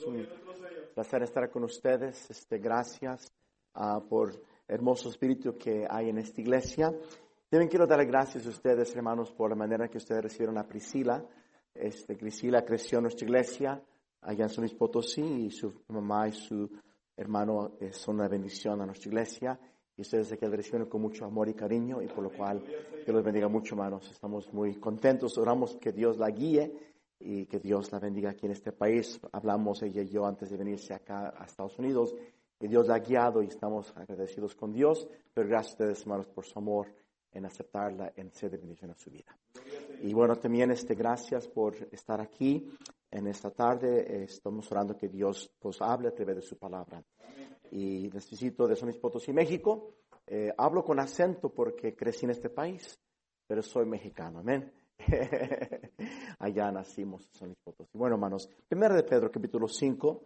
[0.00, 0.26] Es un
[0.94, 2.30] placer estar con ustedes.
[2.30, 3.30] Este, gracias
[3.74, 6.90] ah, por el hermoso espíritu que hay en esta iglesia.
[7.50, 11.22] También quiero darle gracias a ustedes, hermanos, por la manera que ustedes recibieron a Priscila.
[11.74, 13.82] Este, Priscila creció en nuestra iglesia
[14.22, 16.70] allá en San Luis Potosí y su mamá y su
[17.14, 19.60] hermano eh, son una bendición a nuestra iglesia.
[19.98, 22.64] Y ustedes aquí recibieron con mucho amor y cariño y por lo cual
[23.04, 24.10] que los bendiga mucho, hermanos.
[24.10, 25.36] Estamos muy contentos.
[25.36, 26.89] Oramos que Dios la guíe
[27.20, 29.20] y que Dios la bendiga aquí en este país.
[29.32, 32.14] Hablamos ella y yo antes de venirse acá a Estados Unidos
[32.58, 35.06] y Dios la ha guiado y estamos agradecidos con Dios.
[35.32, 36.86] Pero gracias a ustedes, hermanos, por su amor
[37.32, 39.36] en aceptarla, en ser de bendición a su vida.
[40.02, 42.68] Y bueno, también este, gracias por estar aquí
[43.10, 44.24] en esta tarde.
[44.24, 47.02] Estamos orando que Dios pues hable a través de su palabra.
[47.70, 49.94] Y necesito de San Luis Potosí, México.
[50.26, 52.98] Eh, hablo con acento porque crecí en este país,
[53.46, 54.40] pero soy mexicano.
[54.40, 54.72] Amén.
[56.38, 57.96] Allá nacimos en San Luis Potosí.
[57.96, 60.22] Bueno, hermanos, primera de Pedro, capítulo 5.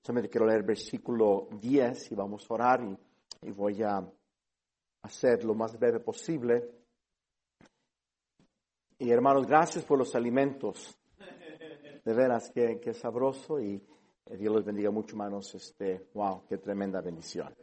[0.00, 4.00] Solamente quiero leer versículo 10 y vamos a orar y, y voy a
[5.02, 6.70] hacer lo más breve posible.
[8.98, 10.98] Y hermanos, gracias por los alimentos.
[12.04, 13.82] De veras, que, que sabroso y
[14.24, 15.54] Dios los bendiga mucho, hermanos.
[15.54, 17.54] Este, wow, qué tremenda bendición.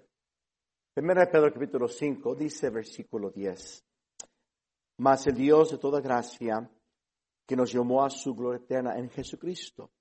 [0.94, 3.86] Primera de Pedro capítulo 5 dice versículo 10.
[4.98, 6.70] Mas el Dios de toda gracia,
[7.46, 9.92] que nos llamó a su gloria eterna en Jesucristo,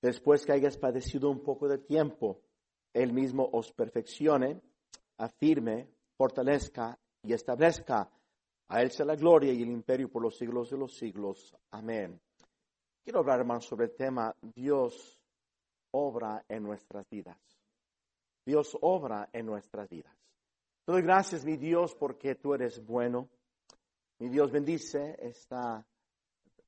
[0.00, 2.40] después que hayas padecido un poco de tiempo,
[2.92, 4.62] Él mismo os perfeccione,
[5.18, 8.10] afirme, fortalezca y establezca.
[8.68, 11.54] A Él sea la gloria y el imperio por los siglos de los siglos.
[11.70, 12.20] Amén.
[13.04, 15.20] Quiero hablar, hermanos, sobre el tema Dios
[15.92, 17.38] obra en nuestras vidas.
[18.46, 20.16] Dios obra en nuestras vidas.
[20.84, 23.28] Te doy gracias, mi Dios, porque tú eres bueno.
[24.18, 25.84] Mi Dios bendice esta,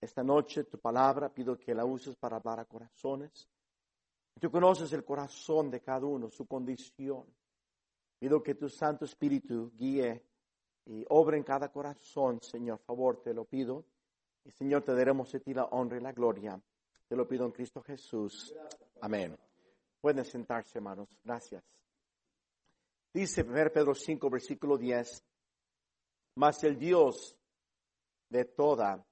[0.00, 1.32] esta noche tu palabra.
[1.32, 3.48] Pido que la uses para hablar a corazones.
[4.40, 7.24] Tú conoces el corazón de cada uno, su condición.
[8.18, 10.22] Pido que tu Santo Espíritu guíe
[10.86, 12.78] y obre en cada corazón, Señor.
[12.80, 13.84] Favor, te lo pido.
[14.44, 16.60] Y Señor, te daremos a ti la honra y la gloria.
[17.08, 18.54] Te lo pido en Cristo Jesús.
[19.00, 19.36] Amén.
[20.00, 21.08] Pueden sentarse, hermanos.
[21.24, 21.64] Gracias.
[23.12, 25.24] Dice 1 Pedro 5, versículo 10.
[26.36, 27.36] Mas el Dios
[28.28, 29.04] de toda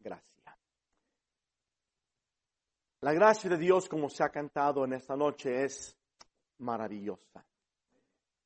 [0.00, 0.58] gracia.
[3.00, 5.96] La gracia de Dios, como se ha cantado en esta noche, es
[6.58, 7.44] maravillosa.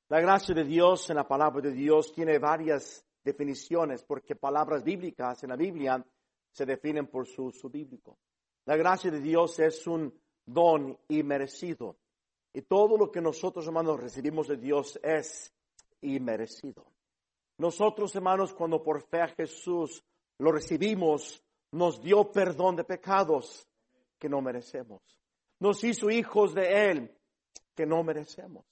[0.09, 5.43] La gracia de Dios en la palabra de Dios tiene varias definiciones, porque palabras bíblicas
[5.43, 6.05] en la Biblia
[6.50, 8.19] se definen por su uso bíblico.
[8.67, 10.12] La gracia de Dios es un
[10.44, 11.97] don inmerecido.
[12.53, 15.50] Y todo lo que nosotros, hermanos, recibimos de Dios es
[16.03, 16.91] inmerecido.
[17.58, 20.02] Nosotros, hermanos, cuando por fe a Jesús
[20.38, 21.42] lo recibimos,
[21.72, 23.68] nos dio perdón de pecados
[24.18, 25.00] que no merecemos.
[25.58, 27.18] Nos hizo hijos de Él
[27.74, 28.64] que no merecemos.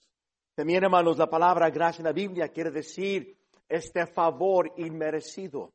[0.55, 5.73] También, hermanos, la palabra gracia en la Biblia quiere decir este favor inmerecido.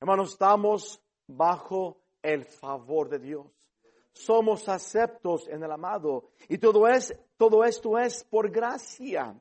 [0.00, 3.46] Hermanos, estamos bajo el favor de Dios.
[4.12, 6.30] Somos aceptos en el amado.
[6.48, 9.34] Y todo, es, todo esto es por gracia.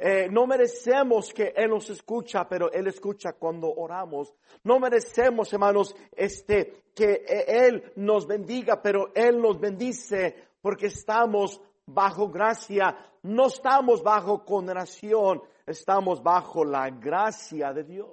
[0.00, 4.32] Eh, no merecemos que Él nos escucha, pero Él escucha cuando oramos.
[4.62, 12.28] No merecemos, hermanos, este, que Él nos bendiga, pero Él nos bendice porque estamos bajo
[12.28, 18.10] gracia, no estamos bajo condenación, estamos bajo la gracia de Dios.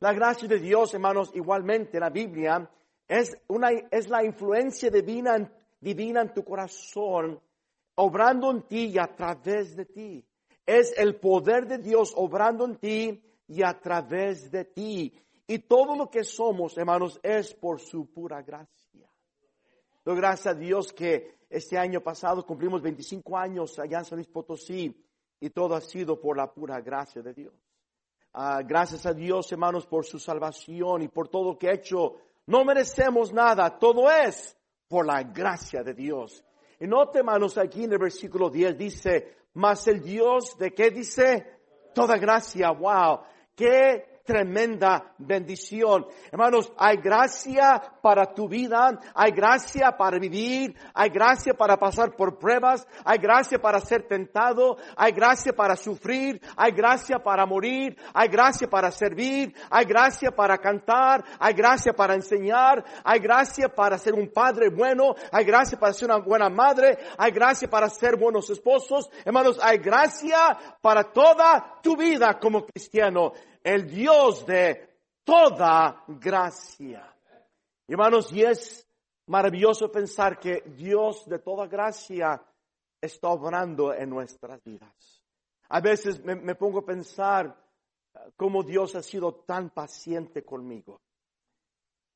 [0.00, 2.70] La gracia de Dios, hermanos, igualmente en la Biblia
[3.06, 5.50] es, una, es la influencia divina,
[5.80, 7.40] divina en tu corazón,
[7.96, 10.24] obrando en ti y a través de ti.
[10.68, 15.18] Es el poder de Dios obrando en ti y a través de ti.
[15.46, 19.08] Y todo lo que somos, hermanos, es por su pura gracia.
[20.04, 24.28] Doy gracias a Dios que este año pasado cumplimos 25 años allá en San Luis
[24.28, 24.94] Potosí
[25.40, 27.54] y todo ha sido por la pura gracia de Dios.
[28.34, 32.16] Ah, gracias a Dios, hermanos, por su salvación y por todo lo que ha hecho.
[32.44, 34.54] No merecemos nada, todo es
[34.86, 36.44] por la gracia de Dios.
[36.78, 41.44] Y note, hermanos, aquí en el versículo 10 dice, mas el Dios de qué dice?
[41.92, 43.22] Toda gracia, wow,
[44.28, 46.06] tremenda bendición.
[46.30, 52.38] Hermanos, hay gracia para tu vida, hay gracia para vivir, hay gracia para pasar por
[52.38, 58.28] pruebas, hay gracia para ser tentado, hay gracia para sufrir, hay gracia para morir, hay
[58.28, 64.12] gracia para servir, hay gracia para cantar, hay gracia para enseñar, hay gracia para ser
[64.12, 68.50] un padre bueno, hay gracia para ser una buena madre, hay gracia para ser buenos
[68.50, 69.08] esposos.
[69.24, 73.32] Hermanos, hay gracia para toda tu vida como cristiano
[73.62, 74.88] el Dios de
[75.24, 77.14] toda gracia.
[77.86, 78.86] Hermanos, y es
[79.26, 82.42] maravilloso pensar que Dios de toda gracia
[83.00, 85.22] está obrando en nuestras vidas.
[85.70, 91.00] A veces me, pongo a pensar uh, cómo Dios ha sido tan paciente conmigo.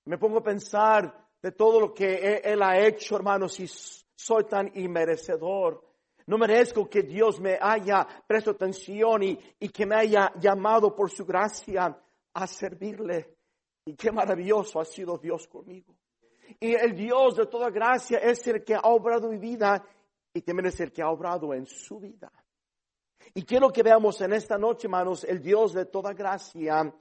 [0.07, 4.71] Me pongo a pensar de todo lo que Él ha hecho, hermanos, y soy tan
[4.75, 5.85] inmerecedor.
[6.27, 11.11] No merezco que Dios me haya prestado atención y, y que me haya llamado por
[11.11, 11.97] su gracia
[12.35, 13.37] a servirle.
[13.85, 15.95] Y qué maravilloso ha sido Dios conmigo.
[16.61, 19.85] Y el Dios de toda gracia es el que ha obrado mi vida
[20.33, 22.31] y también es el que ha obrado en su vida.
[23.35, 26.93] Y quiero que veamos en esta noche, hermanos, el Dios de toda gracia,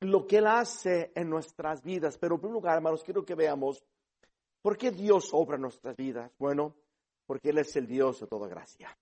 [0.00, 2.18] lo que Él hace en nuestras vidas.
[2.18, 3.84] Pero en primer lugar, hermanos, quiero que veamos
[4.60, 6.30] por qué Dios obra en nuestras vidas.
[6.38, 6.74] Bueno,
[7.26, 8.96] porque Él es el Dios de toda gracia.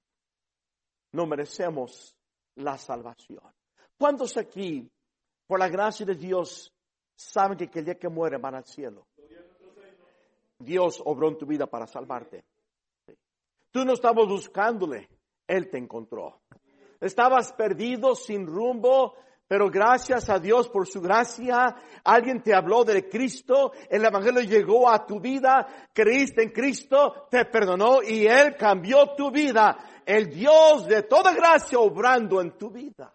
[1.13, 2.17] No merecemos
[2.57, 3.43] la salvación.
[3.99, 4.91] ¿Cuántos aquí,
[5.47, 6.73] por la gracia de Dios,
[7.15, 9.07] saben que el día que muere van al cielo?
[10.59, 12.45] Dios obró en tu vida para salvarte.
[13.71, 15.09] Tú no estabas buscándole,
[15.47, 16.43] Él te encontró.
[17.01, 19.15] Estabas perdido, sin rumbo,
[19.51, 21.75] pero gracias a Dios por su gracia,
[22.05, 27.47] alguien te habló de Cristo, el Evangelio llegó a tu vida, creíste en Cristo, te
[27.47, 29.77] perdonó y Él cambió tu vida.
[30.07, 33.13] El Dios de toda gracia obrando en tu vida.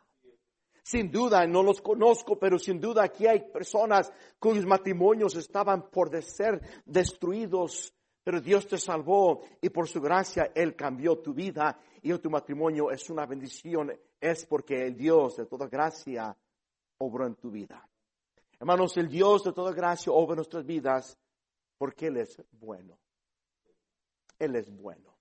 [0.84, 6.22] Sin duda, no los conozco, pero sin duda aquí hay personas cuyos matrimonios estaban por
[6.22, 7.94] ser destruidos,
[8.26, 12.92] pero Dios te salvó y por su gracia Él cambió tu vida y tu matrimonio
[12.92, 13.92] es una bendición,
[14.26, 16.36] es porque el Dios de toda gracia
[16.98, 17.88] obró en tu vida.
[18.60, 21.18] Hermanos, el Dios de toda gracia obra en nuestras vidas
[21.78, 22.98] porque Él es bueno.
[24.40, 25.16] Él es bueno.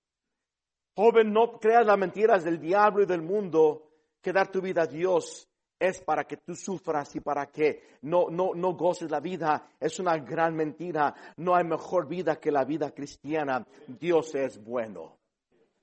[0.95, 3.91] Joven, no creas las mentiras del diablo y del mundo
[4.21, 5.47] que dar tu vida a Dios
[5.77, 9.69] es para que tú sufras y para que no, no, no goces la vida.
[9.79, 11.13] Es una gran mentira.
[11.37, 13.67] No hay mejor vida que la vida cristiana.
[13.87, 15.19] Dios es bueno.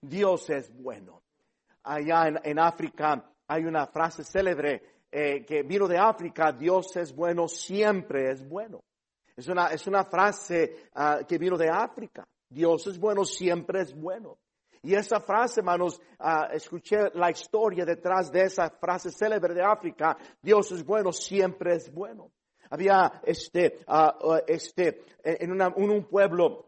[0.01, 1.22] Dios es bueno.
[1.84, 7.49] Allá en, África hay una frase célebre eh, que vino de África, Dios es bueno,
[7.49, 8.82] siempre es bueno.
[9.37, 12.26] Es una, es una frase ah, que vino de África.
[12.49, 14.38] Dios es bueno, siempre es bueno.
[14.82, 20.17] Y esa frase, hermanos, ah, escuché la historia detrás de esa frase célebre de África.
[20.40, 22.31] Dios es bueno, siempre es bueno.
[22.70, 26.67] Había este, ah, este, en, un pueblo,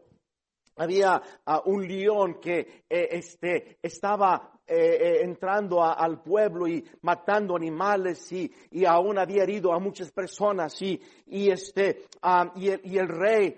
[0.75, 1.21] había
[1.65, 8.51] un león que eh, este, estaba eh, eh, entrando al pueblo y matando animales y,
[8.71, 12.05] y, aún había herido a muchas personas y, y este,
[12.55, 13.55] y el, y, el, rey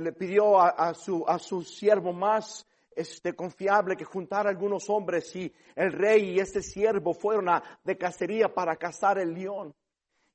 [0.00, 2.66] le pidió a, a, su, a su siervo más
[3.00, 7.96] este, confiable que juntara algunos hombres y el rey y este siervo fueron a, de
[7.96, 9.74] cacería para cazar el león.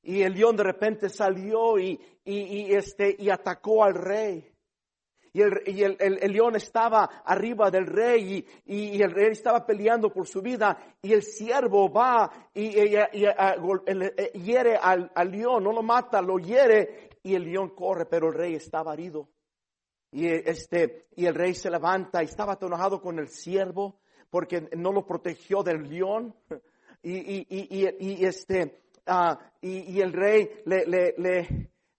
[0.02, 4.48] Y el león de repente salió y, y, este, y atacó al rey.
[5.36, 10.40] Y, el, el, león estaba arriba del rey y, el rey estaba peleando por su
[10.40, 17.34] vida y el siervo va y, hiere al, león, no lo mata, lo hiere y
[17.34, 19.28] el león corre, pero el rey estaba herido.
[20.10, 24.00] Y, este, y el rey se levanta y estaba enojado con el siervo
[24.30, 26.34] porque no lo protegió del león.
[27.02, 31.14] Y, este, uh, y, el rey le, le,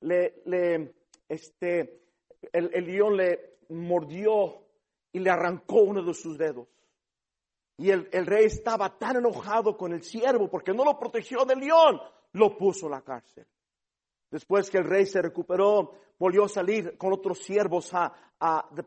[0.02, 0.96] le, le,
[1.30, 2.07] este,
[2.52, 4.64] el, el, león le mordió
[5.12, 6.68] y le arrancó uno de sus dedos.
[7.78, 11.60] Y el, el rey estaba tan enojado con el siervo porque no lo protegió del
[11.60, 12.02] león,
[12.34, 13.46] lo puso en la cárcel.
[14.30, 18.12] Después que el rey se recuperó, volvió a salir con otros siervos a,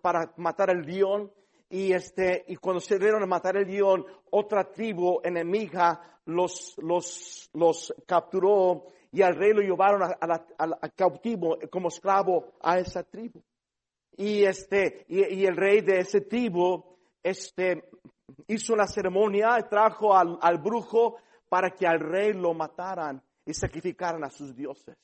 [0.03, 1.33] para matar al león.
[1.69, 7.49] Y, este, y cuando se dieron a matar el león, otra tribu enemiga los, los,
[7.55, 13.43] los capturó y al rey lo llevaron a, cautivo como esclavo a esa tribu.
[14.17, 17.91] Y, este, y, el rey de ese tribu este,
[18.47, 21.17] hizo una ceremonia, y trajo al, al brujo
[21.49, 24.97] para que al rey lo mataran y sacrificaran a sus dioses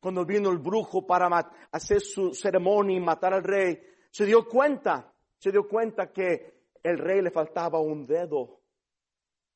[0.00, 1.28] cuando vino el brujo para
[1.72, 3.78] hacer su ceremonia y matar al rey,
[4.10, 8.60] se dio cuenta, se dio cuenta que el rey le faltaba un dedo.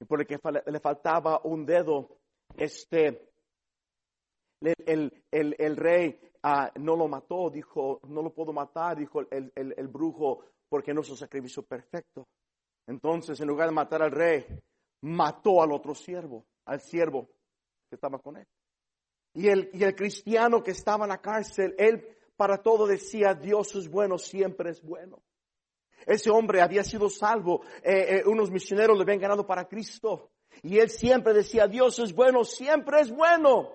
[0.01, 2.19] Y por el que le faltaba un dedo,
[2.57, 3.32] este,
[4.62, 9.52] el, el, el rey ah, no lo mató, dijo, no lo puedo matar, dijo el,
[9.54, 12.26] el brujo, porque no es un sacrificio perfecto.
[12.87, 14.45] Entonces, en lugar de matar al rey,
[15.02, 17.28] mató al otro siervo, al siervo
[17.88, 18.47] que estaba con él.
[19.35, 23.75] Y el, y el cristiano que estaba en la cárcel, él para todo decía, Dios
[23.76, 25.23] es bueno, siempre es bueno.
[26.07, 30.31] Ese hombre había sido salvo, eh, eh, unos misioneros le habían ganado para Cristo.
[30.62, 33.71] Y él siempre decía, Dios es bueno, siempre es bueno.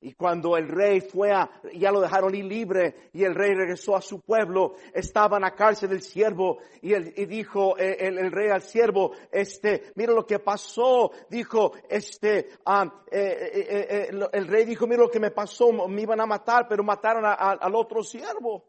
[0.00, 4.02] Y cuando el rey fue a, ya lo dejaron libre y el rey regresó a
[4.02, 8.30] su pueblo, estaba en la cárcel del siervo y, él, y dijo eh, el, el,
[8.30, 14.66] rey al siervo, este, mira lo que pasó, dijo, este, um, eh, eh, el rey
[14.66, 18.64] dijo, mira lo que me pasó, me iban a matar, pero mataron al otro siervo.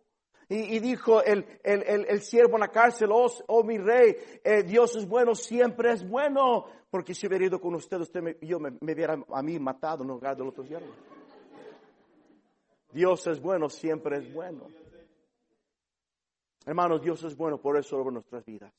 [0.50, 4.16] Y, y, dijo el, el, el, el, siervo en la cárcel, oh, oh mi rey,
[4.66, 8.58] Dios es bueno, siempre es bueno, porque si hubiera ido con usted, usted me, yo
[8.58, 10.88] me, me hubiera a mí matado en lugar del otro siervo.
[12.98, 14.72] Dios es bueno, siempre es bueno.
[16.66, 18.74] Hermanos, Dios es bueno, por eso sobre nuestras vidas.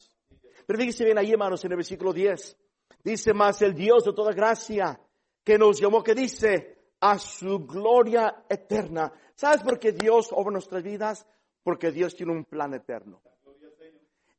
[0.66, 2.58] Pero fíjense bien ahí, hermanos, en el versículo 10.
[3.04, 5.00] Dice más el Dios de toda gracia
[5.44, 9.12] que nos llamó, que dice, a su gloria eterna.
[9.36, 11.24] ¿Sabes por qué Dios over nuestras vidas?
[11.62, 13.22] Porque Dios tiene un plan eterno.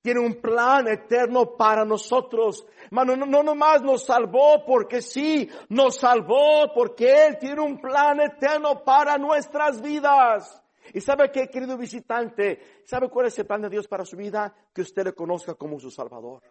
[0.01, 2.65] Tiene un plan eterno para nosotros.
[2.86, 8.20] Hermano, no, no nomás nos salvó porque sí, nos salvó porque Él tiene un plan
[8.22, 10.63] eterno para nuestras vidas.
[10.94, 14.53] Y sabe qué, querido visitante, ¿sabe cuál es el plan de Dios para su vida?
[14.74, 16.41] Que usted le conozca como su Salvador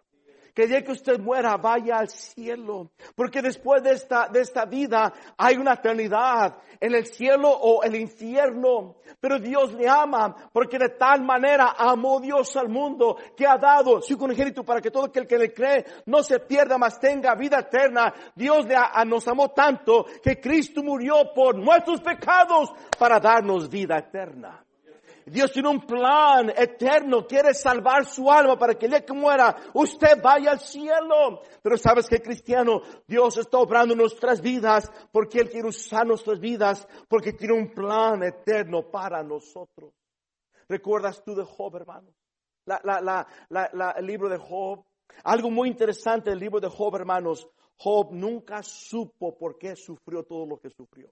[0.53, 5.13] que ya que usted muera vaya al cielo, porque después de esta, de esta vida
[5.37, 10.89] hay una eternidad en el cielo o el infierno, pero Dios le ama, porque de
[10.89, 15.27] tal manera amó Dios al mundo que ha dado su congénito para que todo aquel
[15.27, 18.13] que le cree no se pierda, mas tenga vida eterna.
[18.35, 18.75] Dios le
[19.05, 24.63] nos amó tanto que Cristo murió por nuestros pecados para darnos vida eterna.
[25.29, 30.21] Dios tiene un plan eterno, quiere salvar su alma para que el día muera usted
[30.21, 31.41] vaya al cielo.
[31.61, 36.87] Pero sabes que cristiano, Dios está obrando nuestras vidas porque Él quiere usar nuestras vidas,
[37.07, 39.93] porque tiene un plan eterno para nosotros.
[40.67, 42.09] ¿Recuerdas tú de Job, hermano?
[42.65, 44.85] El libro de Job.
[45.23, 47.47] Algo muy interesante del libro de Job, hermanos.
[47.77, 51.09] Job nunca supo por qué sufrió todo lo que sufrió.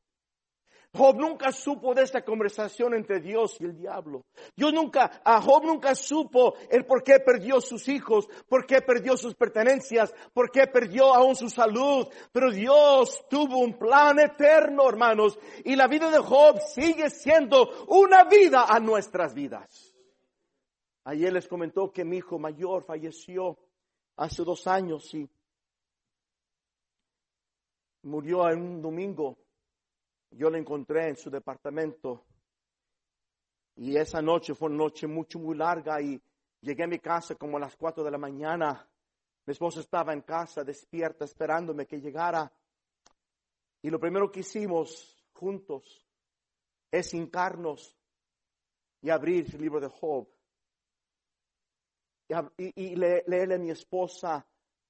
[0.94, 4.26] Job nunca supo de esta conversación entre Dios y el diablo.
[4.56, 9.18] Dios nunca, a Job nunca supo el por qué perdió sus hijos, por qué perdió
[9.18, 12.08] sus pertenencias, por qué perdió aún su salud.
[12.32, 18.24] Pero Dios tuvo un plan eterno, hermanos, y la vida de Job sigue siendo una
[18.24, 19.94] vida a nuestras vidas.
[21.04, 23.58] Ayer les comentó que mi hijo mayor falleció
[24.16, 25.30] hace dos años y
[28.04, 29.38] murió en un domingo
[30.32, 32.26] yo lo encontré en su departamento
[33.78, 36.20] y esa noche fue una noche mucho, muy larga y
[36.62, 38.90] llegué a mi casa como a las cuatro de la mañana.
[39.46, 42.52] Mi esposa estaba en casa despierta esperándome que llegara.
[43.84, 46.04] Y lo primero que hicimos juntos
[46.90, 47.96] es hincarnos
[49.02, 50.28] y abrir el libro de Job.
[52.58, 54.46] Y, y leerle a mi esposa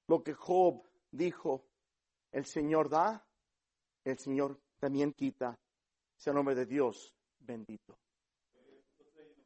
[0.06, 1.62] lo que Job dijo.
[2.32, 3.22] El Señor da,
[4.04, 5.58] el Señor también quita.
[6.16, 7.96] Sea el nombre de Dios bendito.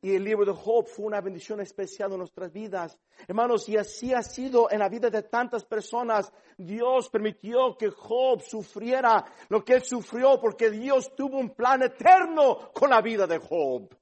[0.04, 2.98] Y el libro de Job fue una bendición especial en nuestras vidas.
[3.28, 6.32] Hermanos, y así ha sido en la vida de tantas personas.
[6.58, 12.72] Dios permitió que Job sufriera lo que él sufrió porque Dios tuvo un plan eterno
[12.74, 13.96] con la vida de Job.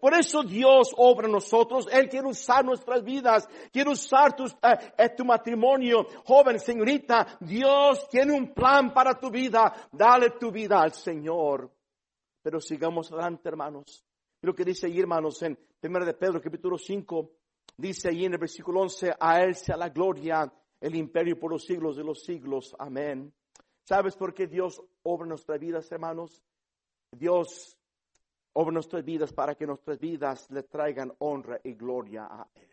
[0.00, 1.86] Por eso Dios obra en nosotros.
[1.90, 3.48] Él quiere usar nuestras vidas.
[3.72, 6.06] Quiere usar tu, eh, tu matrimonio.
[6.24, 9.88] Joven, señorita, Dios tiene un plan para tu vida.
[9.92, 11.70] Dale tu vida al Señor.
[12.42, 14.04] Pero sigamos adelante, hermanos.
[14.42, 17.30] lo que dice ahí, hermanos, en 1 de Pedro, capítulo 5,
[17.78, 21.64] dice ahí en el versículo 11, a Él sea la gloria, el imperio por los
[21.64, 22.76] siglos de los siglos.
[22.78, 23.32] Amén.
[23.84, 26.42] ¿Sabes por qué Dios obra nuestras vidas, hermanos?
[27.10, 27.78] Dios
[28.54, 32.70] over nuestras vidas para que nuestras vidas le traigan honra y gloria a Él.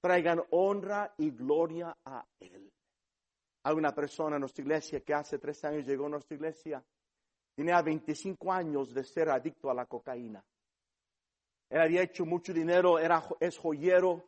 [0.00, 2.70] Traigan honra y gloria a Él.
[3.64, 6.84] Hay una persona en nuestra iglesia que hace tres años llegó a nuestra iglesia.
[7.54, 10.44] Tenía 25 años de ser adicto a la cocaína.
[11.70, 14.24] Él había hecho mucho dinero, era, es joyero,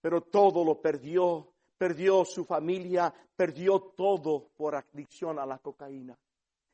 [0.00, 1.50] pero todo lo perdió.
[1.76, 6.16] Perdió su familia, perdió todo por adicción a la cocaína.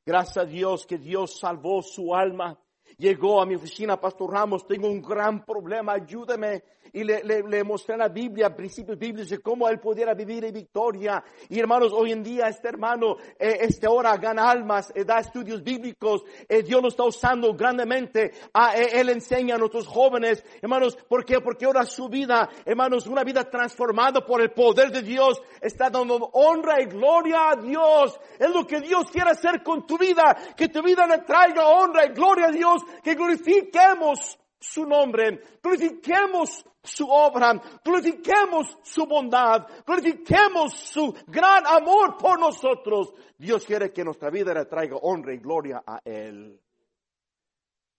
[0.04, 2.58] Gracias a Dios que Dios salvó su alma
[2.98, 6.62] Llegó a mi oficina, Pastor Ramos, tengo un gran problema, ayúdame.
[6.92, 11.22] Y le, le, mostré la Biblia, principios bíblicos de cómo él pudiera vivir en victoria.
[11.48, 15.62] Y hermanos, hoy en día este hermano, eh, este hora gana almas, eh, da estudios
[15.62, 18.32] bíblicos, eh, Dios lo está usando grandemente.
[18.52, 21.24] Ah, él enseña a nuestros jóvenes, hermanos, ¿por?
[21.44, 26.16] Porque ahora su vida, hermanos, una vida transformada por el poder de Dios, está dando
[26.32, 28.18] honra y gloria a Dios.
[28.38, 32.06] Es lo que Dios quiere hacer con tu vida, que tu vida le traiga honra
[32.06, 40.74] y gloria a Dios que glorifiquemos su nombre, glorifiquemos su obra, glorifiquemos su bondad, glorifiquemos
[40.74, 43.12] su gran amor por nosotros.
[43.36, 46.60] Dios quiere que nuestra vida le traiga honra y gloria a Él.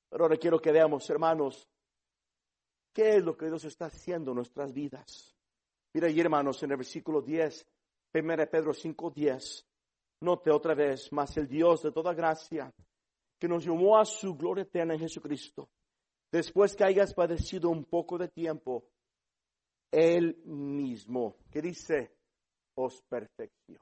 [0.10, 1.68] Pero ahora quiero que veamos, hermanos,
[2.94, 5.36] qué es lo que Dios está haciendo en nuestras vidas.
[5.94, 7.68] Mira hermanos, en el versículo 10,
[8.14, 9.68] 1 Pedro 5, 10.
[10.22, 12.72] Note otra vez, más el Dios de toda gracia,
[13.41, 15.67] que nos llamó a su gloria eterna en Jesucristo,
[16.31, 18.86] después que hayas padecido un poco de tiempo,
[19.89, 22.15] Él mismo, que dice,
[22.75, 23.81] os perfeccione.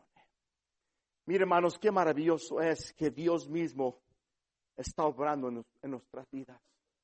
[1.25, 3.99] Mire, hermanos, qué maravilloso es que Dios mismo
[4.77, 6.57] está obrando en, nuestras vidas.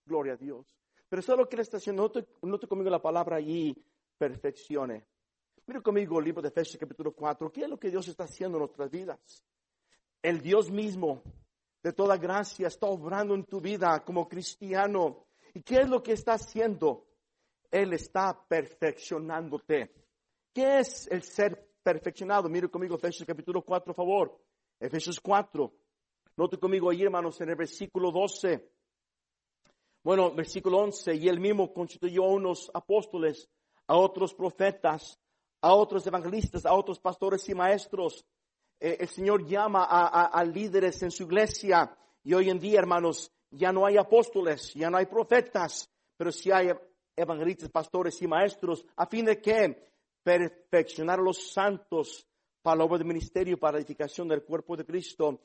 [0.06, 0.66] Gloria a Dios.
[1.10, 2.04] Pero eso es lo que Él está haciendo.
[2.04, 3.76] Note, note conmigo la palabra allí,
[4.18, 5.06] perfeccione.
[5.68, 7.52] Mire conmigo el libro de Efesios capítulo 4.
[7.52, 9.44] ¿Qué es lo que Dios está haciendo en nuestras vidas?
[10.22, 11.22] El Dios mismo
[11.86, 15.28] de toda gracia está obrando en tu vida como cristiano.
[15.54, 17.06] ¿Y qué es lo que está haciendo?
[17.70, 19.94] Él está perfeccionándote.
[20.52, 22.50] ¿Qué es el ser perfeccionado?
[22.50, 24.42] Mire conmigo Efesios capítulo 4, por favor.
[24.80, 25.72] Efesios 4.
[26.38, 28.68] Note conmigo ahí, hermanos, en el versículo 12.
[30.04, 31.14] Bueno, versículo 11.
[31.14, 33.48] Y él mismo constituyó a unos apóstoles,
[33.86, 35.20] a otros profetas,
[35.62, 38.26] a otros evangelistas, a otros pastores y maestros.
[38.80, 43.72] Eh, el Señor llama a, líderes en su iglesia y hoy en día, hermanos, ya
[43.72, 46.72] no hay apóstoles, ya no hay profetas, pero sí hay
[47.16, 49.90] evangelistas, pastores y maestros, a fin de que
[50.22, 52.28] perfeccionar a los santos
[52.62, 55.40] para la obra del ministerio, para la edificación del cuerpo de Cristo,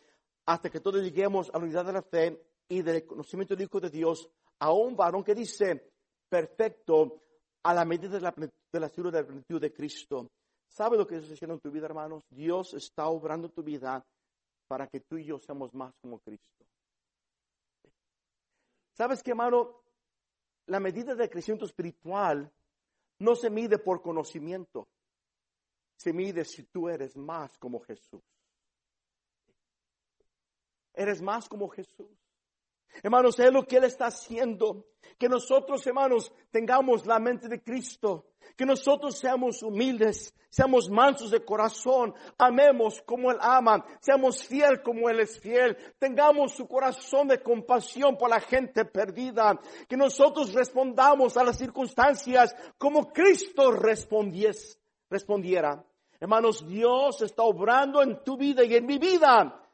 [0.46, 3.78] hasta que todos lleguemos a la unidad de la fe y del conocimiento del Hijo
[3.78, 5.92] de Dios, a un varón que dice,
[6.28, 7.22] perfecto,
[7.62, 10.30] a la medida de la, de la de la plenitud de Cristo.
[10.70, 12.24] ¿Sabe lo que está haciendo en tu vida, hermanos?
[12.30, 14.04] Dios está obrando tu vida
[14.68, 16.64] para que tú y yo seamos más como Cristo.
[18.92, 19.82] ¿Sabes qué, hermano?
[20.66, 22.50] La medida de crecimiento espiritual
[23.18, 24.86] no se mide por conocimiento,
[25.96, 28.22] se mide si tú eres más como Jesús.
[30.94, 32.08] Eres más como Jesús.
[33.02, 34.86] Hermanos, es lo que Él está haciendo.
[35.18, 38.26] Que nosotros, hermanos, tengamos la mente de Cristo.
[38.56, 45.08] Que nosotros seamos humildes, seamos mansos de corazón, amemos como Él ama, seamos fiel como
[45.08, 51.36] Él es fiel, tengamos su corazón de compasión por la gente perdida, que nosotros respondamos
[51.36, 55.84] a las circunstancias como Cristo respondiera.
[56.18, 59.64] Hermanos, Dios está obrando en tu vida y en mi vida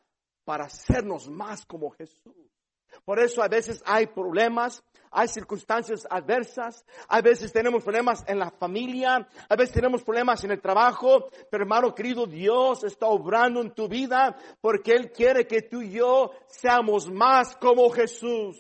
[0.44, 2.55] para hacernos más como Jesús.
[3.04, 8.50] Por eso a veces hay problemas, hay circunstancias adversas, a veces tenemos problemas en la
[8.50, 13.72] familia, a veces tenemos problemas en el trabajo, pero hermano querido, Dios está obrando en
[13.72, 18.56] tu vida porque Él quiere que tú y yo seamos más como Jesús.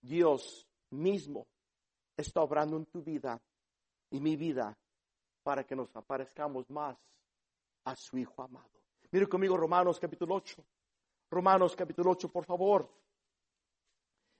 [0.00, 1.46] Dios mismo
[2.16, 3.40] está obrando en tu vida
[4.10, 4.76] y mi vida
[5.42, 6.98] para que nos aparezcamos más
[7.84, 8.70] a su Hijo amado.
[9.10, 10.64] Mire conmigo Romanos capítulo 8.
[11.30, 12.88] Romanos capítulo 8, por favor.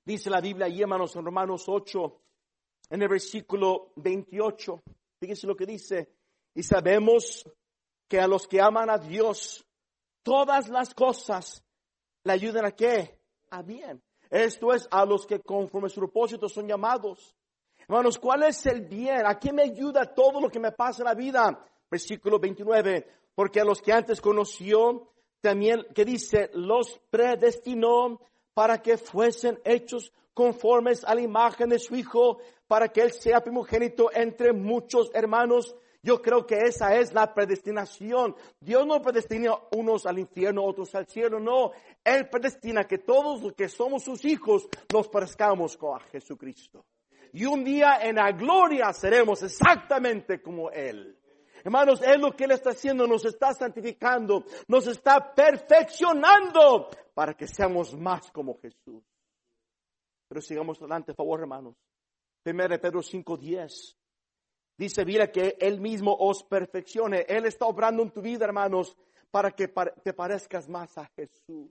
[0.05, 2.21] Dice la Biblia y en Romanos 8,
[2.91, 4.83] en el versículo 28.
[5.21, 6.15] Fíjese lo que dice.
[6.55, 7.47] Y sabemos
[8.09, 9.65] que a los que aman a Dios,
[10.23, 11.63] todas las cosas
[12.25, 13.19] le ayudan a qué?
[13.51, 14.03] A bien.
[14.31, 17.37] Esto es a los que conforme su propósito son llamados.
[17.81, 19.27] Hermanos, ¿cuál es el bien?
[19.27, 21.65] ¿A qué me ayuda todo lo que me pasa en la vida?
[21.91, 23.07] Versículo 29.
[23.35, 28.21] Porque a los que antes conoció, también que dice, los predestinó
[28.55, 33.41] para que fuesen hechos conformes a la imagen de su Hijo, para que Él sea
[33.41, 35.75] primogénito entre muchos hermanos.
[36.03, 38.37] Yo creo que esa es la predestinación.
[38.61, 41.73] Dios no predestina unos al infierno, otros al cielo, no.
[42.05, 46.85] Él predestina que todos los que somos sus hijos nos parezcamos con Jesucristo.
[47.33, 51.18] Y un día en la gloria seremos exactamente como Él.
[51.65, 57.47] Hermanos, es lo que Él está haciendo, nos está santificando, nos está perfeccionando para que
[57.47, 59.03] seamos más como Jesús.
[60.29, 61.75] Pero sigamos adelante, por favor, hermanos.
[62.45, 63.97] 1 Pedro 5:10.
[64.77, 67.25] Dice, mira que Él mismo os perfeccione.
[67.29, 68.97] Él está obrando en tu vida, hermanos,
[69.31, 71.71] para que te parezcas más a Jesús.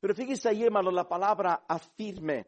[0.00, 2.46] Pero fíjese ahí, hermanos, la palabra afirme.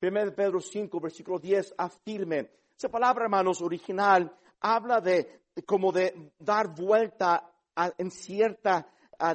[0.00, 2.50] 1 Pedro 5, versículo 10, afirme.
[2.74, 7.52] Esa palabra, hermanos, original, habla de como de dar vuelta
[7.98, 8.86] en cierta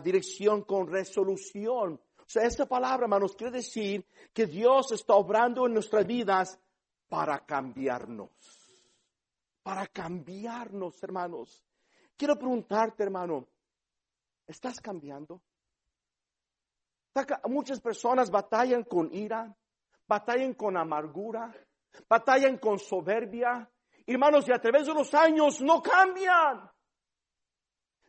[0.03, 2.01] dirección con resolución.
[2.17, 6.59] O sea, esta palabra, hermanos, quiere decir que Dios está obrando en nuestras vidas
[7.07, 8.31] para cambiarnos.
[9.61, 11.63] Para cambiarnos, hermanos.
[12.17, 13.47] Quiero preguntarte, hermano,
[14.47, 15.41] ¿estás cambiando?
[17.45, 19.55] Muchas personas batallan con ira,
[20.07, 21.53] batallan con amargura,
[22.09, 23.69] batallan con soberbia.
[24.07, 26.69] Hermanos, y a través de los años no cambian.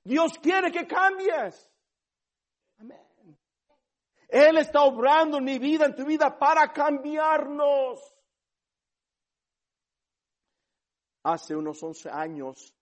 [0.05, 1.71] Dios quiere que cambies.
[2.79, 3.39] Amén.
[4.29, 8.01] Él está obrando en mi vida, en tu vida, para cambiarnos.
[11.23, 12.75] Hace unos 11 años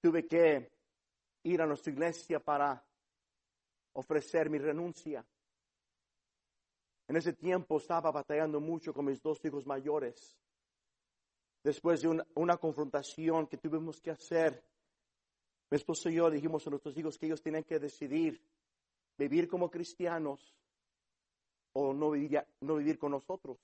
[0.00, 0.70] tuve que
[1.44, 2.84] ir a nuestra iglesia para
[3.94, 5.24] ofrecer mi renuncia.
[7.12, 10.34] En ese tiempo estaba batallando mucho con mis dos hijos mayores.
[11.62, 14.64] Después de una, confrontación que tuvimos que hacer,
[15.70, 18.42] mi esposo y yo dijimos a nuestros hijos que ellos tenían que decidir
[19.18, 20.56] vivir como cristianos
[21.74, 23.58] o no vivir, no vivir con nosotros.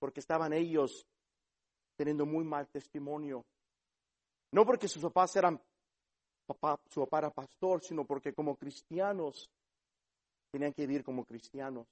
[0.00, 1.06] Porque estaban ellos
[1.94, 3.44] teniendo muy mal testimonio.
[4.50, 5.62] No porque sus papás eran
[6.46, 9.48] papá, su papá era pastor, sino porque como cristianos
[10.50, 11.86] tenían que vivir como cristianos.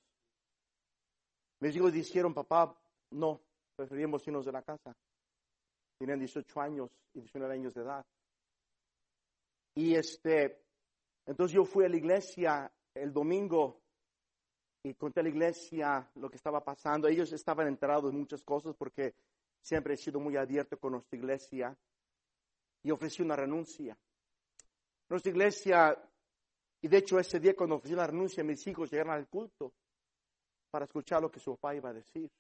[1.66, 2.78] Mis hijos dijeron, papá,
[3.10, 3.40] no,
[3.74, 4.94] preferimos irnos de la casa.
[5.98, 8.06] Tenían 18 años y 19 años de edad.
[9.74, 10.62] Y este,
[11.26, 13.80] entonces yo fui a la iglesia el domingo
[14.84, 17.08] y conté a la iglesia lo que estaba pasando.
[17.08, 19.16] Ellos estaban enterados de muchas cosas porque
[19.60, 21.76] siempre he sido muy abierto con nuestra iglesia
[22.84, 23.98] y ofrecí una renuncia.
[25.08, 26.10] Nuestra iglesia,
[26.80, 29.74] y de hecho ese día cuando ofrecí la renuncia, mis hijos llegaron al culto
[30.70, 32.30] para escuchar lo que su papá iba a decir.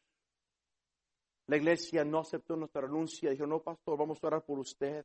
[1.46, 3.30] La iglesia no aceptó nuestra renuncia.
[3.30, 5.04] Dijo, no, pastor, vamos a orar por usted.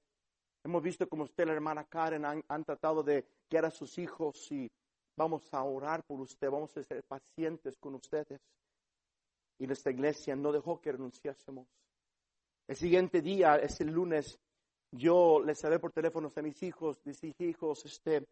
[0.63, 4.51] Hemos visto como usted y la hermana Karen han, tratado de guiar a sus hijos
[4.51, 4.69] y
[5.15, 8.39] vamos a orar por usted, vamos a ser pacientes con ustedes.
[9.57, 11.67] Y nuestra iglesia no dejó que renunciásemos.
[12.67, 14.39] El siguiente día, ese lunes,
[14.91, 18.27] yo les hablé por teléfono a mis hijos, dije, hijos, este,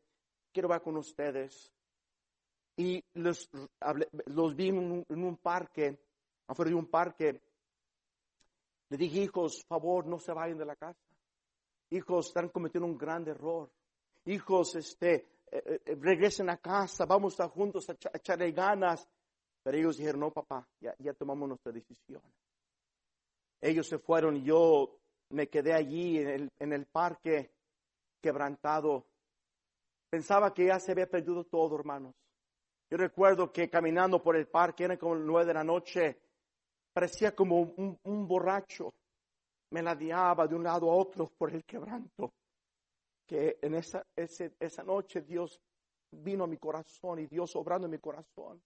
[0.52, 1.72] quiero ver con ustedes
[2.80, 3.50] y los,
[4.28, 6.00] los vi en un, parque,
[6.48, 7.42] afuera de un parque.
[8.88, 10.98] Le dije, hijos, favor, no se vayan de la casa.
[11.90, 13.70] Hijos, están cometiendo un gran error.
[14.28, 15.14] Hijos, este,
[15.52, 19.06] eh, eh, regresen a casa, vamos a juntos a, echarle ganas.
[19.62, 22.22] Pero ellos dijeron, no, papá, ya, ya tomamos nuestra decisión.
[23.60, 27.52] Ellos se fueron y yo me quedé allí en el, en el parque
[28.22, 29.06] quebrantado.
[30.10, 32.16] Pensaba que ya se había perdido todo, hermanos.
[32.90, 36.20] Yo recuerdo que caminando por el parque, era como nueve de la noche,
[36.92, 38.94] parecía como un, borracho.
[39.72, 42.34] Me ladeaba de un lado a otro por el quebranto.
[43.28, 45.62] Que en esa, esa noche Dios
[46.12, 48.60] vino a mi corazón y Dios obrando en mi corazón.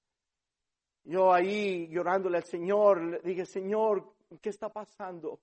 [1.03, 5.41] Yo ahí llorándole al Señor, le dije, Señor, ¿qué está pasando?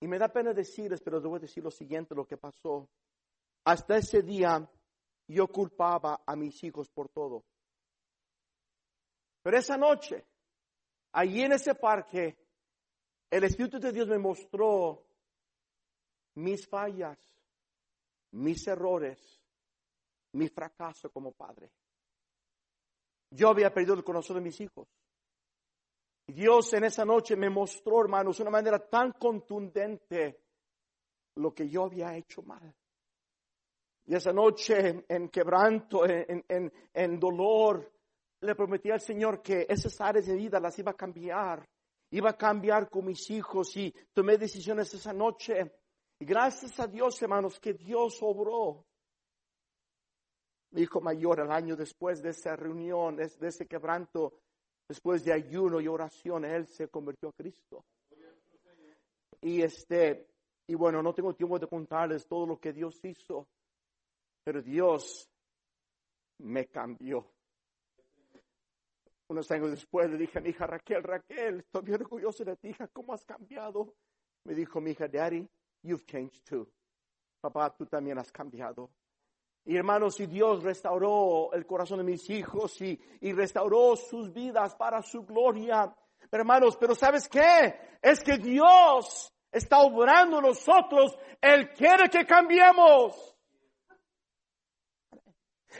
[0.00, 2.88] Y me da pena decirles, pero debo decir lo siguiente, lo que pasó.
[3.64, 4.70] Hasta ese día
[5.26, 7.42] yo culpaba a mis hijos por todo.
[9.44, 10.24] Pero esa noche,
[11.12, 12.34] allí en ese parque,
[13.30, 15.04] el Espíritu de Dios me mostró
[16.36, 17.18] mis fallas,
[18.30, 19.18] mis errores,
[20.32, 21.70] mi fracaso como padre.
[23.28, 24.88] Yo había perdido el corazón de mis hijos.
[26.26, 30.40] Dios en esa noche me mostró, hermanos, de una manera tan contundente
[31.34, 32.74] lo que yo había hecho mal.
[34.06, 37.93] Y esa noche en quebranto, en, en, en dolor,
[38.44, 41.68] le prometí al Señor que esas áreas de vida las iba a cambiar.
[42.10, 45.72] Iba a cambiar con mis hijos y tomé decisiones esa noche.
[46.18, 48.84] Y gracias a Dios, hermanos, que Dios obró.
[50.70, 54.40] Mi hijo mayor, el año después de esa reunión, de ese quebranto,
[54.88, 57.84] después de ayuno y oración, él se convirtió a Cristo.
[59.40, 60.26] Y este,
[60.66, 63.46] y bueno, no tengo tiempo de contarles todo lo que Dios hizo,
[64.42, 65.28] pero Dios
[66.38, 67.30] me cambió.
[69.34, 72.86] Unos años después le dije a mi hija Raquel, Raquel, estoy orgulloso de ti, hija,
[72.86, 73.92] ¿cómo has cambiado?
[74.44, 75.44] Me dijo mi hija, Daddy,
[75.82, 76.68] you've changed too.
[77.40, 78.90] Papá, tú también has cambiado.
[79.64, 84.76] Y hermanos, y Dios restauró el corazón de mis hijos y, y restauró sus vidas
[84.76, 85.92] para su gloria.
[86.30, 87.74] Hermanos, pero ¿sabes qué?
[88.00, 91.18] Es que Dios está obrando nosotros.
[91.40, 93.33] Él quiere que cambiemos.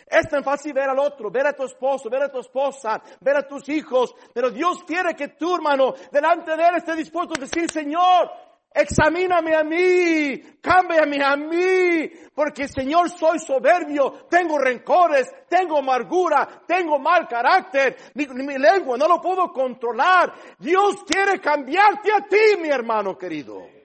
[0.06, 3.36] Es tan fácil ver al otro, ver a tu esposo, ver a tu esposa, ver
[3.36, 7.40] a tus hijos, pero Dios quiere que tú, hermano, delante de Él esté dispuesto a
[7.40, 8.30] decir, Señor,
[8.72, 16.98] examíname a mí, cámbiame a mí, porque Señor soy soberbio, tengo rencores, tengo amargura, tengo
[16.98, 20.32] mal carácter, mi, mi lengua no lo puedo controlar.
[20.58, 23.83] Dios quiere cambiarte a ti, mi hermano querido.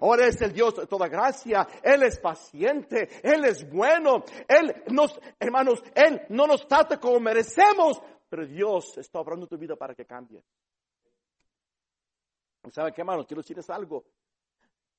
[0.00, 1.66] Ahora es el Dios de toda gracia.
[1.82, 3.08] Él es paciente.
[3.22, 4.24] Él es bueno.
[4.46, 9.76] Él nos, hermanos, Él no nos trata como merecemos, pero Dios está obrando tu vida
[9.76, 10.42] para que cambie.
[12.70, 13.26] ¿Saben qué, hermanos?
[13.26, 14.04] Quiero decirles algo.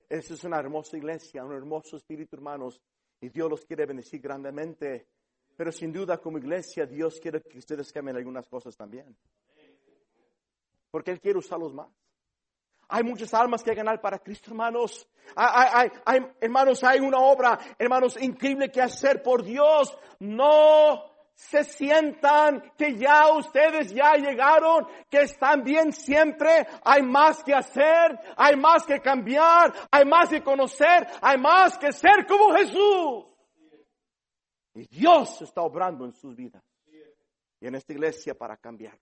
[0.07, 2.81] Esa es una hermosa iglesia, un hermoso espíritu, hermanos,
[3.21, 5.07] y Dios los quiere bendecir grandemente.
[5.55, 9.15] Pero sin duda, como iglesia, Dios quiere que ustedes cambien algunas cosas también.
[10.89, 11.91] Porque Él quiere usarlos más.
[12.89, 15.07] Hay muchas almas que ganar para Cristo, hermanos.
[15.35, 19.95] Hay, hay, hermanos, hay una obra, hermanos, increíble que hacer por Dios.
[20.19, 21.03] No
[21.35, 26.65] se sientan que ya ustedes ya llegaron, que están bien siempre.
[26.83, 31.91] Hay más que hacer, hay más que cambiar, hay más que conocer, hay más que
[31.91, 33.25] ser como Jesús.
[34.73, 36.63] Y Dios está obrando en sus vidas
[37.61, 38.99] y en esta iglesia para cambiarlos.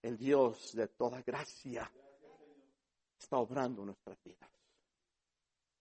[0.00, 1.90] El Dios de toda gracia
[3.38, 4.50] obrando en nuestras vidas.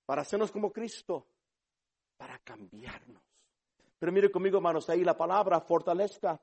[0.05, 1.27] Para hacernos como Cristo,
[2.17, 3.21] para cambiarnos.
[3.97, 6.39] Pero mire conmigo, hermanos, ahí la palabra fortalezca.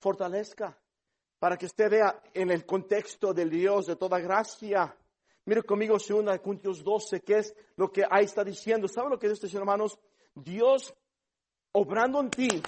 [0.00, 0.78] Fortalezca.
[1.38, 4.96] Para que usted vea en el contexto del Dios de toda gracia.
[5.44, 8.86] Mire conmigo 2 Corintios 12, que es lo que ahí está diciendo.
[8.86, 9.98] ¿Sabe lo que dice, hermanos?
[10.34, 10.94] Dios,
[11.72, 12.62] obrando en ti,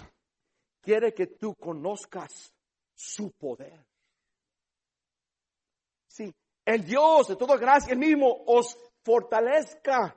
[0.80, 2.52] quiere que tú conozcas
[2.92, 3.87] su poder.
[6.64, 10.16] El Dios de toda gracia, el mismo, os fortalezca.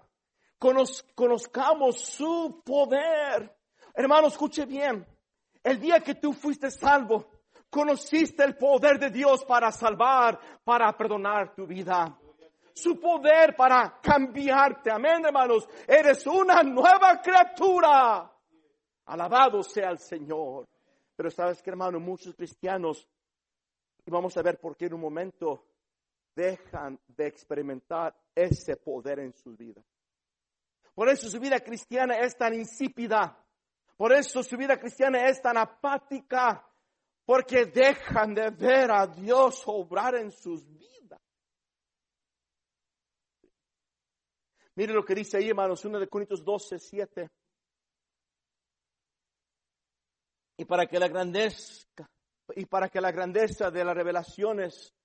[1.15, 3.53] conozcamos su poder.
[3.93, 5.05] Hermano, escuche bien.
[5.63, 7.25] El día que tú fuiste salvo,
[7.69, 12.17] conociste el poder de Dios para salvar, para perdonar tu vida.
[12.73, 14.91] Su poder para cambiarte.
[14.91, 15.67] Amén, hermanos.
[15.87, 18.31] Eres una nueva criatura.
[19.05, 20.67] Alabado sea el Señor.
[21.15, 23.07] Pero sabes que, hermano, muchos cristianos,
[24.05, 25.65] y vamos a ver por qué en un momento,
[26.37, 29.83] dejan de experimentar ese poder en su vida.
[30.93, 33.43] Por eso su vida cristiana es tan insípida.
[33.97, 36.63] Por eso su vida cristiana es tan apática.
[37.25, 41.19] Porque dejan de ver a Dios obrar en sus vidas.
[44.75, 47.29] Mire lo que dice ahí, hermanos, 1 de Corintios 12, 7.
[50.57, 51.87] Y para que la grandeza,
[52.55, 54.96] y para que la grandeza de las revelaciones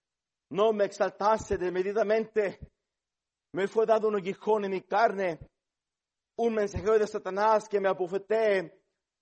[0.52, 2.58] no me exaltase desmedidamente,
[3.52, 5.38] me fue dado un aguijón en mi carne,
[6.36, 8.70] un mensajero de Satanás que me abofetee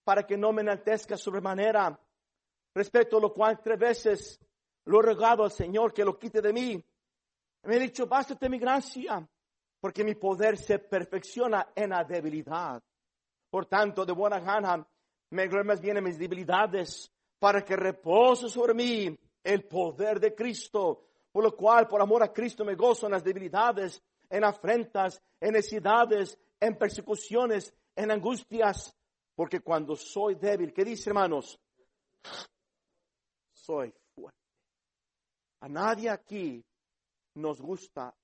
[0.03, 1.99] para que no me enaltezca sobremanera.
[2.75, 4.41] Respecto a lo cual tres veces
[4.87, 6.85] lo he rogado al Señor que lo quite de mí.
[7.63, 9.29] Me he dicho, bástate mi gracia,
[9.81, 12.83] porque mi poder se perfecciona en la debilidad.
[13.51, 14.85] Por tanto, de buena gana,
[15.31, 20.35] me gloré más bien en mis debilidades, para que repose sobre mí el poder de
[20.35, 21.10] Cristo.
[21.33, 25.53] Por lo cual, por amor a Cristo, me gozo en las debilidades, en afrentas, en
[25.53, 28.97] necesidades, en persecuciones, en angustias,
[29.35, 31.59] porque cuando soy débil, ¿qué dice hermanos?
[33.53, 34.39] Soy fuerte.
[35.61, 36.65] A nadie aquí
[37.35, 38.15] nos gusta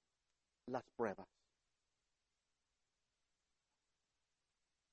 [0.66, 1.26] las pruebas.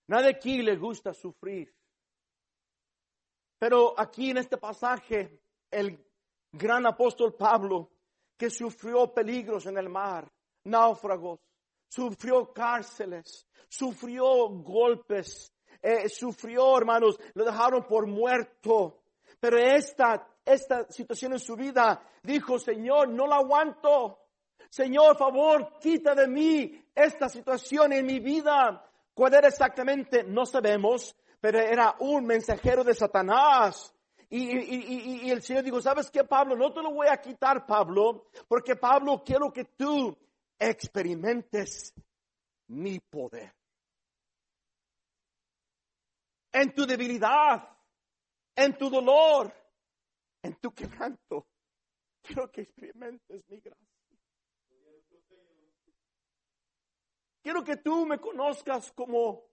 [0.07, 1.73] Nadie aquí le gusta sufrir.
[3.57, 6.05] Pero aquí en este pasaje, el
[6.51, 7.92] gran apóstol Pablo
[8.37, 10.31] que sufrió peligros en el mar,
[10.65, 11.39] náufragos,
[11.87, 19.01] sufrió cárceles, sufrió golpes, eh, sufrió, hermanos, lo dejaron por muerto.
[19.39, 24.19] Pero esta, esta situación en su vida dijo, Señor, no la aguanto.
[24.69, 28.89] Señor, favor, quita de mí esta situación en mi vida.
[29.13, 30.23] ¿Cuál era exactamente?
[30.23, 33.92] No sabemos, pero era un mensajero de Satanás
[34.35, 36.55] y, el Señor dijo, ¿sabes qué, Pablo?
[36.55, 40.17] No te lo voy a quitar, Pablo, porque Pablo, quiero que tú
[40.57, 41.93] experimentes
[42.69, 43.53] mi poder.
[46.51, 47.77] En tu debilidad,
[48.55, 49.53] en tu dolor,
[50.41, 51.45] en tu quebranto,
[52.23, 53.87] quiero que experimentes mi gracia.
[57.43, 59.43] Quiero que tú me conozcas como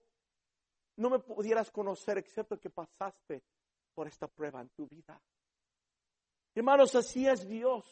[0.95, 3.43] no me pudieras conocer excepto que pasaste
[4.01, 5.21] por esta prueba en tu vida.
[6.55, 7.85] Hermanos, así es Dios.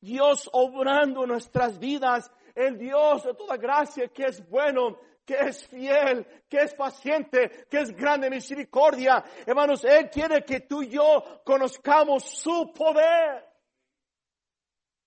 [0.00, 5.66] Dios obrando en nuestras vidas, el Dios de toda gracia que es bueno, que es
[5.66, 9.24] fiel, que es paciente, que es grande misericordia.
[9.44, 13.44] Hermanos, Él quiere que tú y yo conozcamos su poder.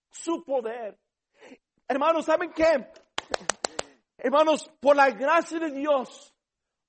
[0.09, 0.99] Su poder.
[1.87, 2.91] Hermanos, ¿saben qué?
[4.17, 6.35] Hermanos, por la gracia de Dios,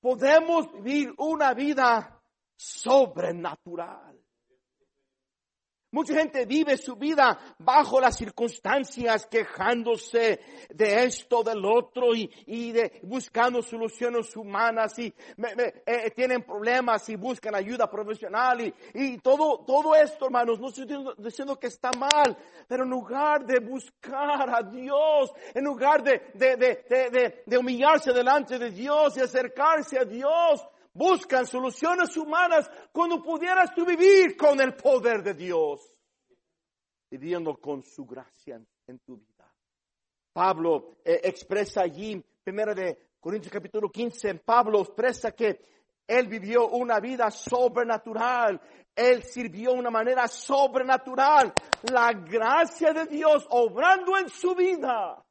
[0.00, 2.15] podemos vivir una vida
[2.56, 4.16] sobrenatural.
[5.96, 12.72] Mucha gente vive su vida bajo las circunstancias, quejándose de esto, del otro y, y
[12.72, 19.64] de, buscando soluciones humanas y eh, tienen problemas y buscan ayuda profesional y, y todo,
[19.64, 22.36] todo esto, hermanos, no estoy diciendo, que está mal,
[22.68, 28.58] pero en lugar de buscar a Dios, en lugar de, de, de, de humillarse delante
[28.58, 30.62] de Dios y acercarse a Dios,
[30.96, 35.92] buscan soluciones humanas cuando pudieras tú vivir con el poder de Dios,
[37.10, 39.52] viviendo con su gracia en, tu vida.
[40.32, 45.60] Pablo eh, expresa allí, primero de Corintios capítulo 15, Pablo expresa que
[46.06, 48.60] él vivió una vida sobrenatural.
[48.94, 51.52] Él sirvió de una manera sobrenatural.
[51.92, 55.22] La gracia de Dios obrando en su vida.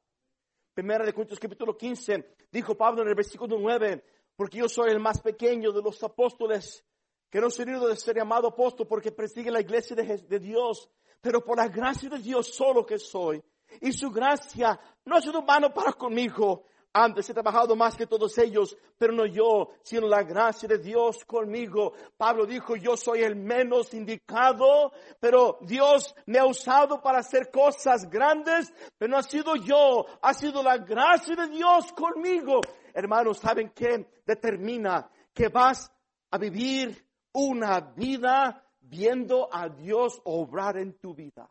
[0.73, 4.03] Primera de Corintios capítulo 15, dijo Pablo en el versículo 9,
[4.35, 6.83] porque yo soy el más pequeño de los apóstoles,
[7.29, 10.89] que no soy digno de ser llamado apóstol porque persigue la iglesia de, Dios,
[11.21, 13.43] pero por la gracia de Dios solo que soy.
[13.81, 16.65] Y su gracia no ha sido mano para conmigo.
[16.93, 21.25] Antes he trabajado más que todos ellos, pero no yo, sino la gracia de Dios
[21.25, 21.91] conmigo.
[22.15, 28.09] Pablo dijo, yo soy el menos indicado, pero Dios me ha usado para hacer cosas
[28.09, 32.61] grandes, pero no ha sido yo, ha sido la gracia de Dios conmigo
[32.95, 34.21] hermanos, ¿saben qué?
[34.25, 35.91] Determina que vas
[36.31, 41.49] a vivir una vida viendo a Dios obrar en tu vida.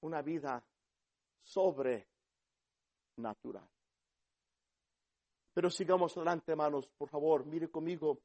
[0.00, 0.64] Una vida
[1.42, 2.06] sobrenatural.
[5.52, 8.18] Pero sigamos adelante, hermanos, por favor, mire conmigo.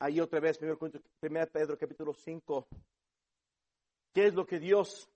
[0.00, 0.78] Ahí otra vez, 1
[1.52, 2.68] Pedro capítulo 5.
[4.12, 5.08] ¿Qué es lo que Dios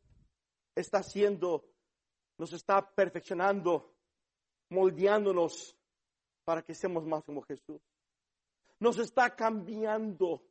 [0.74, 1.73] está haciendo
[2.38, 3.94] nos está perfeccionando,
[4.70, 5.77] moldeándonos
[6.44, 7.81] para que seamos más como Jesús.
[8.81, 10.42] Nos está cambiando,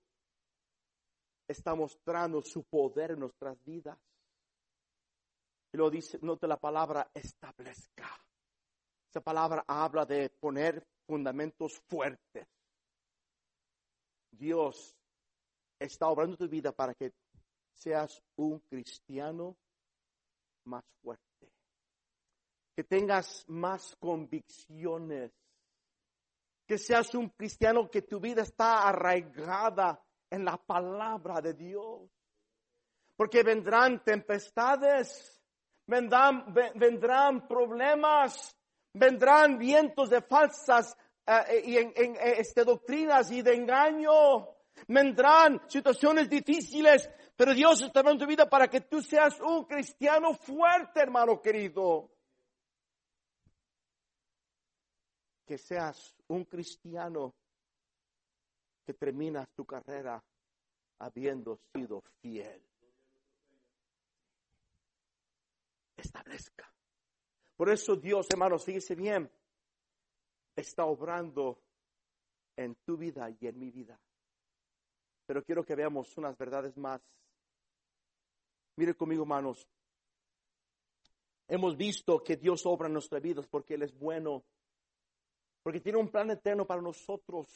[1.47, 3.97] está mostrando su poder en nuestras vidas.
[5.71, 8.09] Y lo dice, note la palabra establezca.
[9.09, 12.47] Esa palabra habla de poner fundamentos fuertes.
[14.31, 14.95] Dios
[15.77, 17.13] está obrando tu vida para que
[17.73, 19.55] seas un cristiano
[20.63, 21.32] más fuerte
[22.75, 25.31] que tengas más convicciones,
[26.65, 32.09] que seas un cristiano que tu vida está arraigada en la palabra de Dios.
[33.15, 35.39] Porque vendrán tempestades,
[35.85, 38.57] vendrán, problemas,
[38.93, 44.47] vendrán vientos de falsas eh, y en, este, doctrinas y de engaño,
[44.87, 50.33] vendrán situaciones difíciles, pero Dios está en tu vida para que tú seas un cristiano
[50.33, 52.12] fuerte, hermano querido.
[55.45, 57.33] Que seas un cristiano
[58.85, 60.23] que terminas tu carrera
[60.99, 62.61] habiendo sido fiel.
[65.95, 66.71] Establezca.
[67.55, 69.29] Por eso Dios, hermanos, fíjese bien,
[70.55, 71.59] está obrando
[72.55, 73.99] en tu vida y en mi vida.
[75.25, 77.01] Pero quiero que veamos unas verdades más.
[78.75, 79.67] Mire conmigo, hermanos.
[81.47, 84.43] Hemos visto que Dios obra en nuestras vidas porque Él es bueno
[85.63, 87.47] porque tiene un plan eterno para nosotros,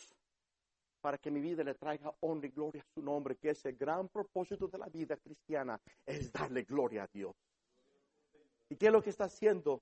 [1.02, 3.76] para que mi vida le traiga honra y gloria a su nombre, que es el
[3.76, 7.36] gran propósito de la vida cristiana, es darle gloria a Dios.
[8.70, 9.82] ¿Y qué es lo que está haciendo?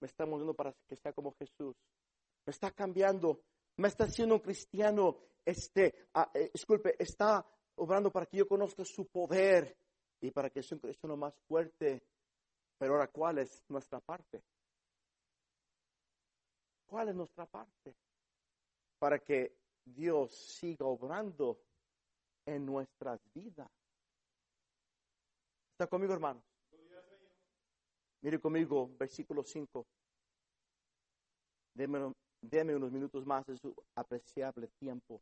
[0.00, 1.76] Me está moviendo para que sea como Jesús.
[2.44, 3.40] Me está cambiando.
[3.76, 5.16] Me está haciendo un cristiano.
[5.44, 7.44] Este, ah, eh, disculpe, está
[7.76, 9.76] obrando para que yo conozca su poder
[10.20, 12.02] y para que sea un cristiano más fuerte.
[12.78, 14.42] Pero ahora, ¿cuál es nuestra parte?
[16.94, 17.92] ¿Cuál es nuestra parte?
[19.00, 21.58] Para que Dios siga obrando
[22.46, 23.68] en nuestras vidas.
[25.72, 26.44] ¿Está conmigo, hermanos?
[28.20, 29.84] Mire conmigo, versículo 5.
[31.74, 35.20] Deme, unos minutos más de su apreciable tiempo.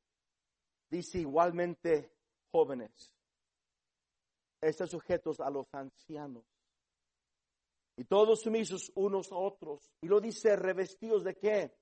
[0.91, 2.13] Dice igualmente,
[2.51, 3.15] jóvenes,
[4.61, 6.45] están sujetos a los ancianos
[7.97, 9.91] y todos sumisos unos a otros.
[10.01, 11.75] Y lo dice revestidos de qué?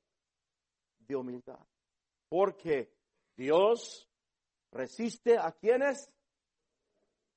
[0.98, 1.60] De humildad.
[2.28, 2.92] Porque
[3.36, 4.08] Dios
[4.72, 6.10] resiste a quienes?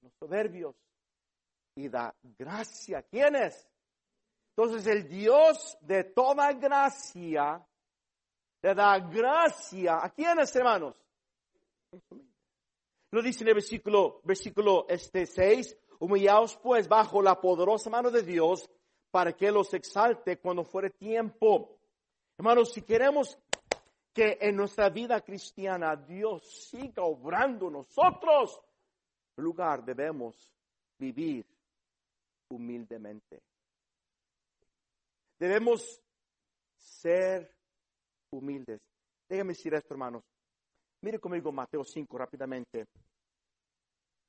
[0.01, 0.75] Los soberbios.
[1.75, 2.99] Y da gracia.
[2.99, 3.67] a ¿Quiénes?
[4.55, 7.65] Entonces el Dios de toda gracia
[8.61, 9.97] le da gracia.
[10.03, 10.95] ¿A quiénes, hermanos?
[13.11, 18.23] Lo dice en el versículo, versículo este 6, Humillaos pues bajo la poderosa mano de
[18.23, 18.69] Dios
[19.09, 21.77] para que los exalte cuando fuere tiempo.
[22.37, 23.37] Hermanos, si queremos
[24.11, 28.59] que en nuestra vida cristiana Dios siga obrando nosotros.
[29.37, 30.51] En lugar debemos
[30.99, 31.45] vivir
[32.49, 33.41] humildemente.
[35.39, 36.01] Debemos
[36.75, 37.49] ser
[38.29, 38.81] humildes.
[39.29, 40.21] Déjame decir esto, hermanos.
[40.99, 42.87] Mire conmigo Mateo 5 rápidamente.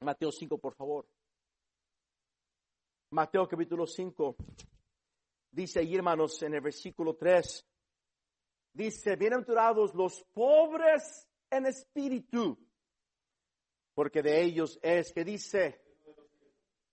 [0.02, 1.04] Mateo 5, por favor.
[3.14, 4.34] Mateo capítulo 5.
[5.52, 7.64] Dice ahí, hermanos, en el versículo 3.
[8.72, 12.58] Dice, bienaventurados los pobres en espíritu,
[13.94, 15.80] porque de ellos es que dice,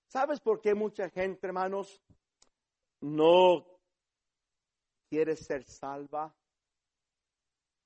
[0.09, 1.99] ¿sabes por qué mucha gente, hermanos,
[2.99, 3.65] no
[5.09, 6.31] quiere ser salva?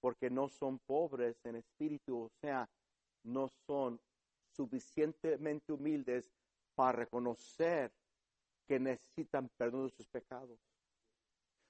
[0.02, 2.70] Porque no son pobres en espíritu, o sea,
[3.24, 3.98] no son
[4.52, 6.30] suficientemente humildes
[6.76, 7.94] para reconocer
[8.68, 10.60] que necesitan perdón de sus pecados.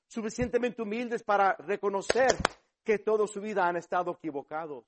[0.07, 2.35] Suficientemente humildes para reconocer
[2.83, 4.85] que toda su vida han estado equivocados.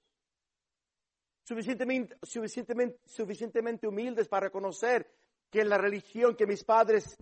[1.43, 5.09] Suficientemente, suficientemente, suficientemente humildes para reconocer
[5.49, 7.17] que la religión que mis padres,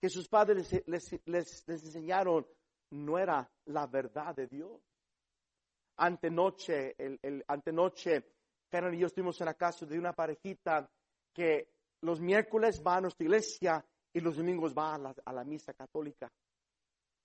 [0.00, 2.46] que sus padres les, les, les enseñaron,
[2.90, 4.80] no era la verdad de Dios.
[5.98, 8.24] Antenoche, el, el, antenoche,
[8.68, 10.90] Karen y yo estuvimos en la casa de una parejita
[11.32, 11.70] que
[12.02, 13.84] los miércoles va a nuestra iglesia
[14.16, 16.32] y los domingos va a la, a la misa católica.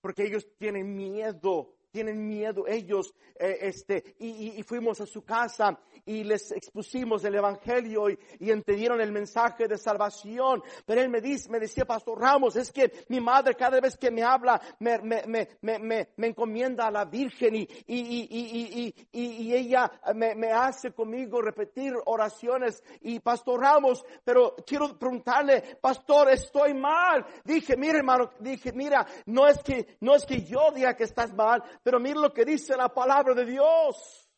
[0.01, 5.77] Porque ellos tienen miedo tienen miedo ellos, eh, este, y, y, fuimos a su casa
[6.05, 10.63] y les expusimos el evangelio y, y, entendieron el mensaje de salvación.
[10.85, 14.09] Pero él me dice, me decía, Pastor Ramos, es que mi madre cada vez que
[14.09, 15.23] me habla me, me,
[15.61, 15.79] me,
[16.15, 23.19] me, encomienda a la Virgen y, y, ella me, me hace conmigo repetir oraciones y
[23.19, 27.25] Pastor Ramos, pero quiero preguntarle, Pastor, estoy mal.
[27.43, 31.33] Dije, mira hermano, dije, mira, no es que, no es que yo diga que estás
[31.33, 34.29] mal, pero mira lo que dice la palabra de Dios.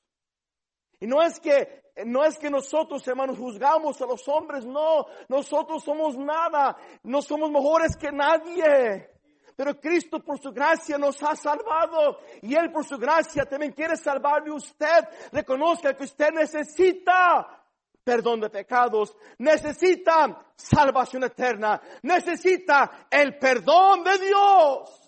[0.99, 5.83] Y no es que, no es que nosotros, hermanos, juzgamos a los hombres, no, nosotros
[5.83, 9.09] somos nada, no somos mejores que nadie.
[9.55, 13.95] Pero Cristo por su gracia nos ha salvado y Él por su gracia también quiere
[13.97, 15.07] salvarle usted.
[15.31, 17.59] Reconozca que usted necesita
[18.03, 25.02] perdón de pecados, necesita salvación eterna, necesita el perdón de Dios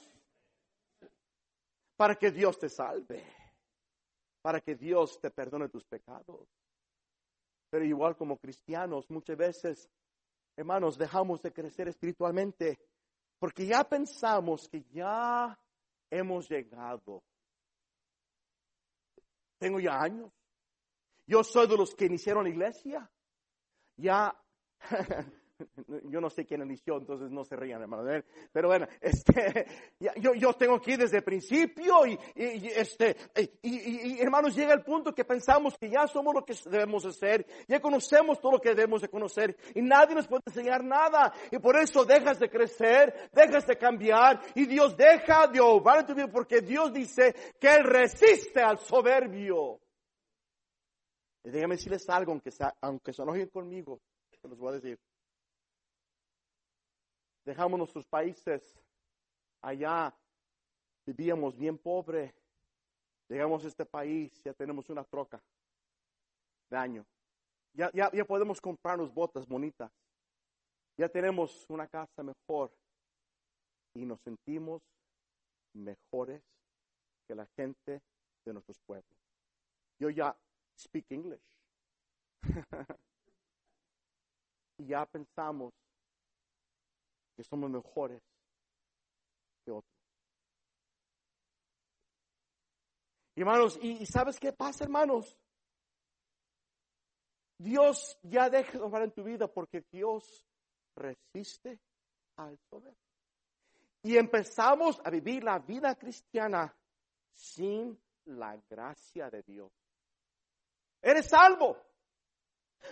[1.95, 3.23] para que Dios te salve,
[4.41, 6.47] para que Dios te perdone tus pecados.
[7.69, 9.89] Pero igual como cristianos, muchas veces,
[10.55, 12.79] hermanos, dejamos de crecer espiritualmente
[13.39, 15.57] porque ya pensamos que ya
[16.09, 17.23] hemos llegado.
[19.57, 20.31] Tengo ya años.
[21.27, 23.11] Yo soy de los que iniciaron la iglesia.
[23.97, 24.35] Ya
[26.09, 28.03] yo no sé quién inició, entonces no se rían, hermano.
[28.51, 29.65] Pero bueno, este,
[29.99, 33.15] yo, yo tengo aquí desde el principio y, este,
[33.61, 37.79] y, hermanos, llega el punto que pensamos que ya somos lo que debemos hacer, ya
[37.79, 41.33] conocemos todo lo que debemos de conocer y nadie nos puede enseñar nada.
[41.51, 46.05] Y por eso dejas de crecer, dejas de cambiar y Dios deja de obrar en
[46.05, 49.79] tu vida porque Dios dice que Él resiste al soberbio.
[51.43, 52.49] Y déjame decirles algo, aunque,
[52.81, 53.99] aunque se enojen conmigo,
[54.41, 54.99] se los voy a decir
[57.45, 58.77] dejamos nuestros países.
[59.61, 60.13] Allá,
[61.05, 62.35] vivíamos bien pobre,
[63.29, 65.41] llegamos a este país, ya tenemos una troca
[66.69, 67.05] de año,
[67.73, 69.91] ya, ya, ya podemos comprarnos botas bonitas,
[70.97, 72.71] ya tenemos una casa mejor.
[73.95, 74.81] Y nos sentimos
[75.73, 76.43] mejores
[77.27, 78.01] que la gente
[78.45, 79.17] de nuestros pueblos.
[79.99, 80.35] Yo ya
[80.77, 81.41] speak English.
[84.77, 85.73] y ya pensamos
[87.35, 88.21] que somos mejores
[89.63, 89.95] que otros.
[93.35, 95.37] Hermanos, ¿y, sabes qué pasa, hermanos?
[97.57, 100.45] Dios ya deja de obrar en tu vida porque Dios
[100.95, 101.79] resiste
[102.37, 102.95] al poder.
[104.03, 106.73] Y empezamos a vivir la vida cristiana
[107.33, 109.71] sin la gracia de Dios.
[111.01, 111.77] Eres salvo,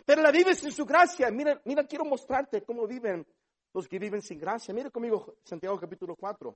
[0.05, 1.29] pero la vives sin su gracia.
[1.31, 3.25] Mira, mira, quiero mostrarte cómo viven
[3.74, 4.74] los que viven sin gracia.
[4.74, 6.55] Mire conmigo Santiago capítulo 4.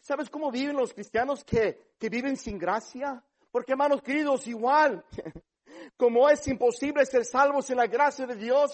[0.00, 3.24] ¿Sabes cómo viven los cristianos que, que viven sin gracia?
[3.50, 5.04] Porque hermanos queridos, igual
[5.96, 8.70] como es imposible ser salvos en la gracia de Dios,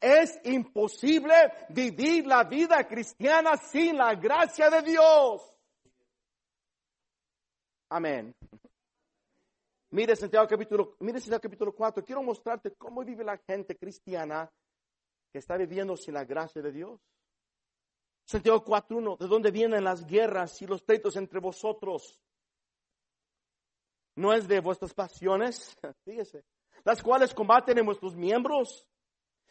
[0.00, 1.34] es imposible
[1.70, 5.42] vivir la vida cristiana sin la gracia de Dios.
[7.90, 8.34] Amén.
[9.90, 12.04] Mire Santiago capítulo, mire Santiago capítulo 4.
[12.04, 14.48] Quiero mostrarte cómo vive la gente cristiana
[15.38, 17.00] está viviendo sin la gracia de Dios.
[18.24, 22.20] Santiago 4.1, ¿de dónde vienen las guerras y los pleitos entre vosotros?
[24.18, 26.44] no es de vuestras pasiones, fíjese,
[26.84, 28.84] las cuales combaten en vuestros miembros.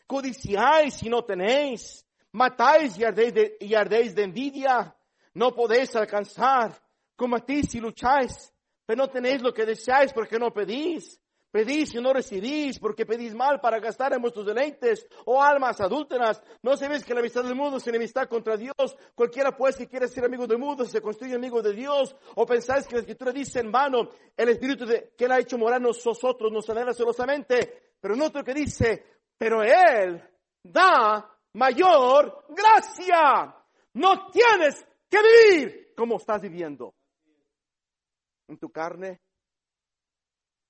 [0.05, 4.95] Codiciáis y no tenéis, matáis y ardéis de, y ardéis de envidia,
[5.33, 6.81] no podéis alcanzar,
[7.15, 8.53] combatís y lucháis,
[8.85, 11.19] pero no tenéis lo que deseáis porque no pedís.
[11.49, 16.41] Pedís y no recibís porque pedís mal para gastar en vuestros deleites, oh almas adúlteras.
[16.61, 18.97] No sabéis que la amistad del mundo es enemistad contra Dios.
[19.15, 22.15] Cualquiera pues que quiera ser amigo del mundo se construye amigo de Dios.
[22.35, 25.57] O pensáis que la escritura dice en vano, el espíritu de, que él ha hecho
[25.57, 27.93] morar nosotros nos anhela celosamente.
[27.99, 29.03] Pero no otro que dice,
[29.37, 30.21] pero él
[30.61, 33.55] da mayor gracia.
[33.93, 36.93] No tienes que vivir como estás viviendo.
[38.47, 39.21] En tu carne,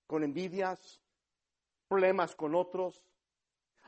[0.07, 1.01] con envidias,
[1.87, 3.03] problemas con otros,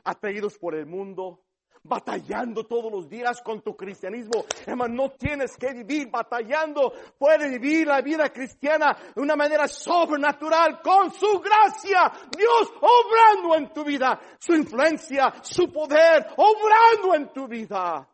[0.04, 1.42] atraídos por el mundo,
[1.82, 4.44] batallando todos los días con tu cristianismo.
[4.66, 6.92] Hermano, no tienes que vivir batallando.
[7.18, 12.12] Puedes vivir la vida cristiana de una manera sobrenatural con su gracia.
[12.36, 14.20] Dios obrando en tu vida.
[14.38, 18.06] Su influencia, su poder obrando en tu vida.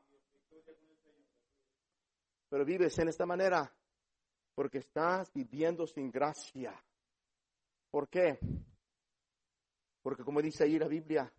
[2.48, 3.70] Pero vives en esta manera
[4.54, 6.72] porque estás viviendo sin gracia.
[7.90, 8.38] ¿Por qué?
[10.02, 11.32] Porque como dice ahí la Biblia,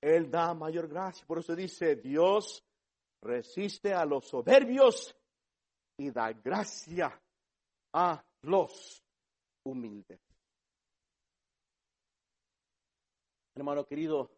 [0.00, 1.26] Él da mayor gracia.
[1.26, 2.64] Por eso dice, Dios
[3.20, 5.14] resiste a los soberbios
[5.96, 7.20] y da gracia
[7.92, 9.04] a los
[9.64, 10.20] humildes.
[13.54, 14.30] Hermano querido,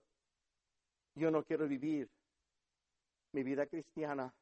[1.15, 2.11] yo no quiero vivir
[3.33, 4.35] mi vida cristiana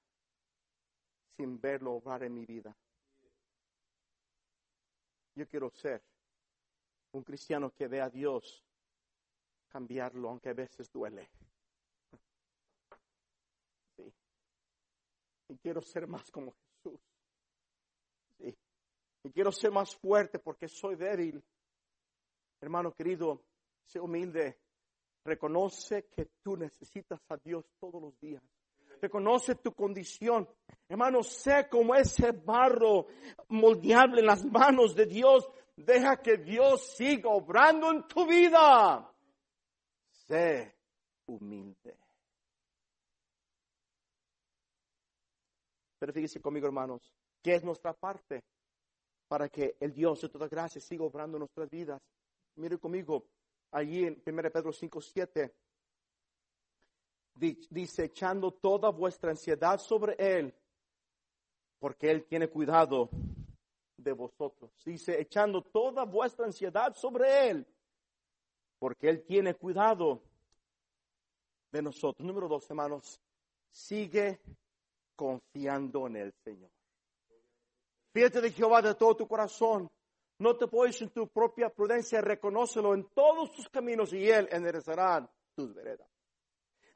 [1.36, 2.76] sin verlo obrar en mi vida.
[5.34, 6.02] Yo quiero ser
[7.12, 8.64] un cristiano que ve a Dios
[9.68, 11.30] cambiarlo, aunque a veces duele.
[15.48, 17.00] Y quiero ser más como Jesús.
[19.24, 21.42] Y quiero ser más fuerte porque soy débil.
[22.60, 23.42] Hermano querido,
[23.84, 24.58] sé humilde.
[25.24, 28.42] Reconoce que tú necesitas a Dios todos los días.
[29.00, 30.48] Reconoce tu condición.
[30.88, 33.06] Hermano, sé como ese barro
[33.48, 35.48] moldeable en las manos de Dios.
[35.84, 39.08] Deja que Dios siga obrando en tu vida.
[40.10, 40.74] Sé
[41.26, 41.96] humilde.
[45.98, 47.12] Pero fíjese conmigo, hermanos,
[47.42, 48.42] ¿qué es nuestra parte
[49.28, 52.02] para que el Dios de toda gracia siga obrando en nuestras vidas?
[52.56, 53.28] Mire conmigo,
[53.70, 55.54] allí en 1 Pedro 5, 7,
[57.70, 60.52] dice, echando toda vuestra ansiedad sobre Él,
[61.78, 63.10] porque Él tiene cuidado
[63.98, 64.70] de vosotros.
[64.84, 67.66] Dice, echando toda vuestra ansiedad sobre Él,
[68.78, 70.22] porque Él tiene cuidado
[71.70, 72.26] de nosotros.
[72.26, 73.20] Número dos, hermanos,
[73.70, 74.40] sigue
[75.14, 76.70] confiando en el Señor.
[78.12, 79.90] Fíjate de Jehová de todo tu corazón.
[80.38, 85.28] No te puedes en tu propia prudencia, reconócelo en todos tus caminos y Él enderezará
[85.54, 86.08] tus veredas.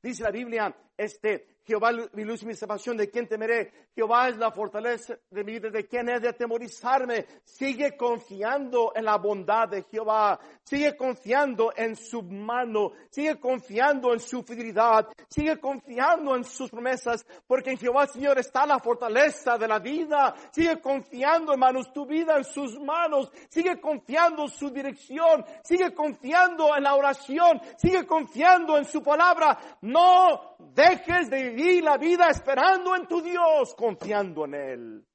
[0.01, 3.73] Dice la Biblia, este, Jehová mi luz y mi salvación, ¿de quién temeré?
[3.95, 7.27] Jehová es la fortaleza de mi vida, ¿de quién he de atemorizarme?
[7.45, 14.21] Sigue confiando en la bondad de Jehová, sigue confiando en su mano, sigue confiando en
[14.21, 19.69] su fidelidad, sigue confiando en sus promesas, porque en Jehová, Señor, está la fortaleza de
[19.69, 20.35] la vida.
[20.51, 26.77] Sigue confiando, hermanos, tu vida en sus manos, sigue confiando en su dirección, sigue confiando
[26.77, 29.59] en la oración, sigue confiando en su palabra.
[29.83, 35.09] No dejes de vivir la vida esperando en tu Dios, confiando en Él.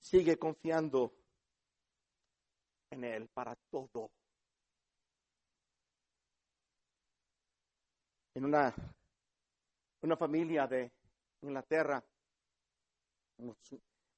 [0.00, 1.14] Sigue confiando
[2.90, 4.10] en Él para todo.
[8.34, 8.74] En una,
[10.02, 10.92] una familia de
[11.42, 12.04] Inglaterra,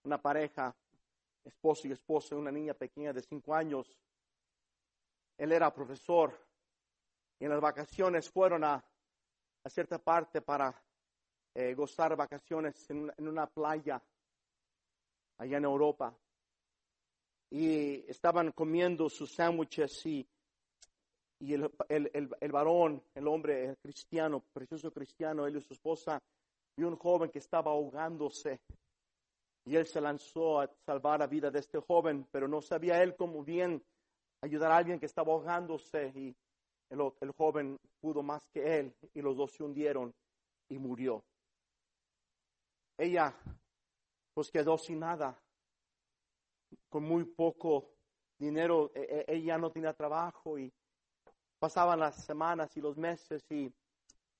[0.05, 0.75] una pareja,
[1.45, 3.87] esposo y esposa, una niña pequeña de cinco años.
[5.37, 6.46] Él era profesor
[7.39, 8.75] y en las vacaciones fueron a,
[9.65, 10.75] a cierta parte para
[11.55, 14.03] eh, gozar vacaciones en una, playa
[15.39, 16.17] allá en Europa.
[17.51, 20.27] Y estaban comiendo sus sándwiches y,
[21.41, 26.23] y el, el, el, varón, el hombre el cristiano, precioso cristiano, él y su esposa,
[26.77, 28.61] vio un joven que estaba ahogándose.
[29.65, 33.17] Y él se lanzó a salvar la vida de este joven, pero no sabía él
[33.17, 33.83] cómo bien
[34.43, 36.13] ayudar a alguien que estaba ahogándose.
[36.15, 36.37] Y
[36.91, 40.15] el, joven pudo más que él y los dos se hundieron
[40.69, 41.25] y murió.
[42.99, 43.35] Ella
[44.35, 45.39] pues quedó sin nada,
[46.89, 47.91] con muy poco
[48.39, 48.91] dinero.
[48.95, 50.73] E, e, ella no tenía trabajo y
[51.59, 53.73] pasaban las semanas y los meses y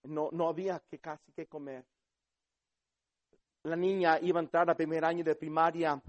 [0.05, 1.85] no, no había que casi que comer.
[3.65, 6.01] La niña iba a entrar al primer año de primaria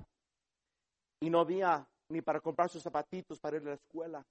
[1.20, 4.26] y no había ni para comprar sus zapatitos para ir a la escuela.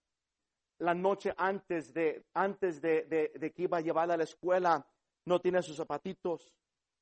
[0.78, 4.86] La noche antes de, antes de, que iba a llevarla a la escuela,
[5.24, 6.52] no tenía sus zapatitos.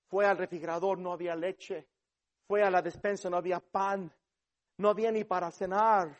[0.08, 1.88] Fue al refrigerador, no había leche.
[2.46, 4.12] Fue a la despensa, no había pan.
[4.78, 6.16] No había ni para cenar.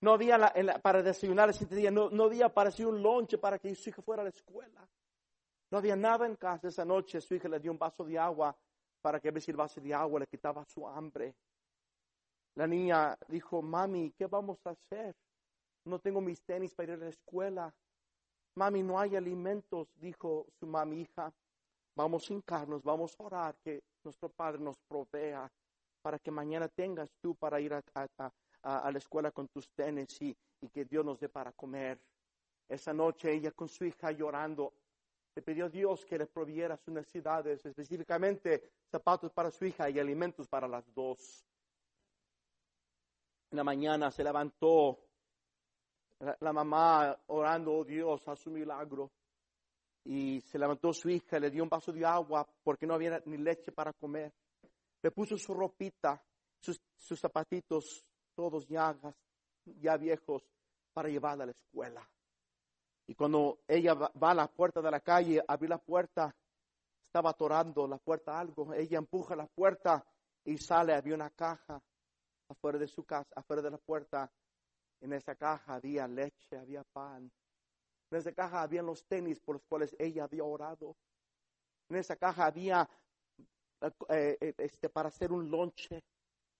[0.00, 1.90] No había para desayunar el siguiente día.
[1.90, 4.88] No, no había para hacer un lonche para que su hija fuera a la escuela.
[5.70, 7.20] No había nada en casa esa noche.
[7.20, 8.56] Su hija le dio un vaso de agua
[9.00, 11.34] para que a el vaso de agua le quitaba su hambre.
[12.54, 15.14] La niña dijo, mami, ¿qué vamos a hacer?
[15.84, 17.74] No tengo mis tenis para ir a la escuela.
[18.54, 21.32] Mami, no hay alimentos, dijo su mami hija.
[21.94, 25.50] Vamos a hincarnos, vamos a orar que nuestro Padre nos provea
[26.02, 27.82] para que mañana tengas tú para ir a,
[28.62, 32.00] la escuela con tus tenis y, y que Dios nos dé para comer.
[32.68, 34.72] Esa noche ella con su hija llorando
[35.34, 39.98] le pidió a Dios que le proviera sus necesidades, específicamente zapatos para su hija y
[39.98, 41.44] alimentos para las dos.
[43.50, 44.98] En la mañana se levantó
[46.20, 49.10] la, mamá orando, oh Dios, a su milagro.
[50.04, 53.36] Y se levantó su hija, le dio un vaso de agua porque no había ni
[53.36, 54.32] leche para comer.
[55.02, 56.22] Le puso su ropita,
[56.58, 56.80] sus,
[57.20, 58.04] zapatitos,
[58.34, 59.14] todos llagas,
[59.64, 60.42] ya viejos,
[60.92, 62.08] para llevarla a la escuela.
[63.06, 66.34] Y cuando ella va, a la puerta de la calle, abrió la puerta,
[67.06, 68.74] estaba atorando la puerta algo.
[68.74, 70.04] Ella empuja la puerta
[70.44, 71.80] y sale, había una caja
[72.48, 74.30] afuera de su casa, afuera de la puerta.
[75.00, 77.30] En esa caja había leche, había pan.
[78.10, 80.96] En esa caja había los tenis por los cuales ella había orado.
[81.88, 82.88] En esa caja había
[83.80, 86.02] eh, eh, este, para hacer un lonche.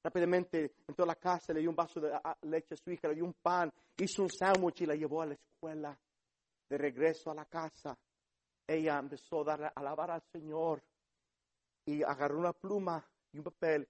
[0.03, 3.09] Rápidamente entró a la casa, le dio un vaso de ah, leche a su hija,
[3.09, 5.99] le dio un pan, hizo un sándwich y la llevó a la escuela
[6.69, 7.99] de regreso a la casa,
[8.67, 10.83] ella empezó a dar, alabar al Señor
[11.87, 13.89] y agarró una pluma y un papel,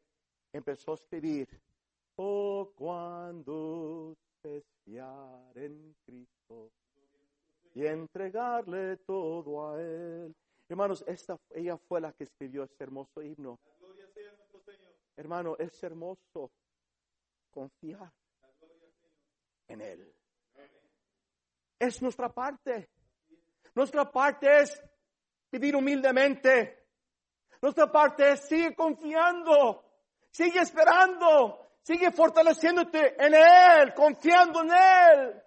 [0.53, 1.49] empezó a escribir,
[2.17, 6.71] oh, cuando especiar en Cristo
[7.75, 10.35] y entregarle todo a Él.
[10.69, 13.59] Hermanos, esta, ella fue la que escribió este hermoso himno.
[15.17, 16.53] Hermano, es hermoso
[17.51, 18.13] confiar
[19.67, 20.15] en Él.
[21.79, 22.89] Es nuestra parte.
[23.75, 24.83] Nuestra parte es
[25.51, 26.87] vivir humildemente.
[27.61, 29.85] Nuestra parte es sigue confiando,
[30.31, 35.43] sigue esperando, sigue fortaleciéndote en Él, confiando en Él.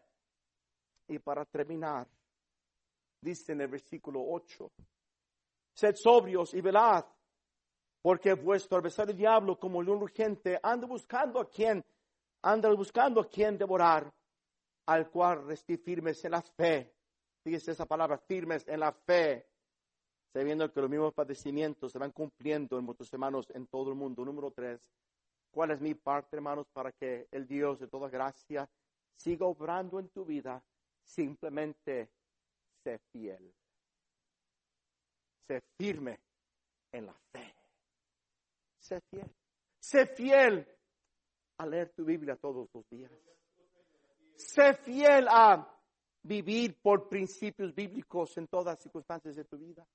[1.09, 2.07] Y para terminar,
[3.21, 4.71] dice en el versículo 8,
[5.71, 7.05] sed sobrios y velad,
[8.01, 11.85] porque vuestro adversario diablo, como león urgente, anda buscando a quien,
[12.41, 14.11] anda buscando a quien devorar
[14.87, 16.91] al cual restí firmes en la fe.
[17.43, 19.45] Fíjese esa palabra, firmes en la fe,
[20.33, 24.25] sabiendo que los mismos padecimientos se van cumpliendo en vuestros hermanos en todo el mundo.
[24.25, 24.81] Número tres,
[25.51, 28.67] ¿cuál es mi parte, hermanos, para que el Dios de toda gracia
[29.15, 30.63] siga obrando en tu vida?
[31.03, 32.09] Simplemente
[32.83, 33.53] sé fiel.
[35.47, 36.19] Sé firme
[36.91, 37.53] en la fe.
[38.79, 39.29] Sé fiel.
[39.79, 40.67] Sé fiel
[41.57, 43.11] a leer tu Biblia todos los días.
[44.35, 45.67] Sé fiel a
[46.23, 49.85] vivir por principios bíblicos en todas circunstancias de tu vida.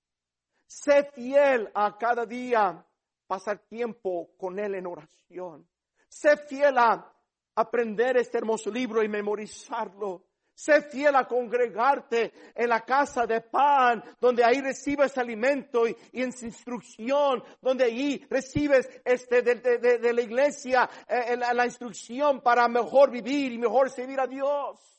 [0.66, 2.84] Sé fiel a cada día
[3.26, 5.68] pasar tiempo con Él en oración.
[6.08, 7.12] Sé fiel a
[7.54, 10.24] aprender este hermoso libro y memorizarlo.
[10.54, 17.44] Sé fiel a congregarte en la casa de pan, donde ahí recibes alimento y, instrucción,
[17.60, 23.90] donde ahí recibes este, de, la iglesia eh, la, instrucción para mejor vivir y mejor
[23.90, 24.95] servir a Dios.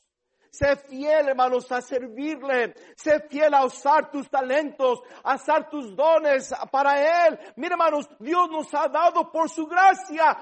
[0.50, 2.74] Sé fiel, hermanos, a servirle.
[2.96, 7.38] Sé fiel a usar tus talentos, a usar tus dones para Él.
[7.56, 10.36] Mira, hermanos, Dios nos ha dado por su gracia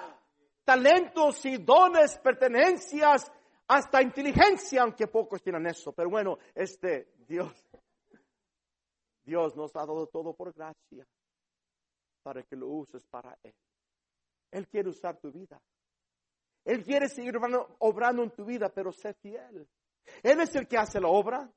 [0.64, 3.30] talentos y dones, pertenencias
[3.68, 5.92] hasta inteligencia, aunque pocos tienen eso.
[5.92, 7.52] Pero bueno, este Dios,
[9.24, 11.07] Dios nos ha dado todo por gracia
[12.22, 13.54] para que lo uses para Él.
[14.50, 15.61] Él quiere usar tu vida.
[16.64, 17.36] Él quiere seguir
[17.78, 19.68] obrando en tu vida, pero sé fiel.
[20.22, 21.50] Él es el que hace la obra.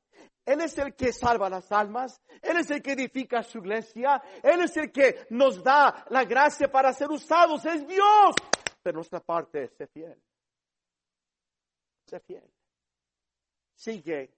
[0.45, 2.21] Él es el que salva las almas.
[2.41, 4.21] Él es el que edifica su iglesia.
[4.41, 7.65] Él es el que nos da la gracia para ser usados.
[7.65, 8.35] Es Dios.
[8.81, 10.19] Pero nuestra parte es fiel
[12.17, 12.51] fiel.
[13.75, 14.33] Sigue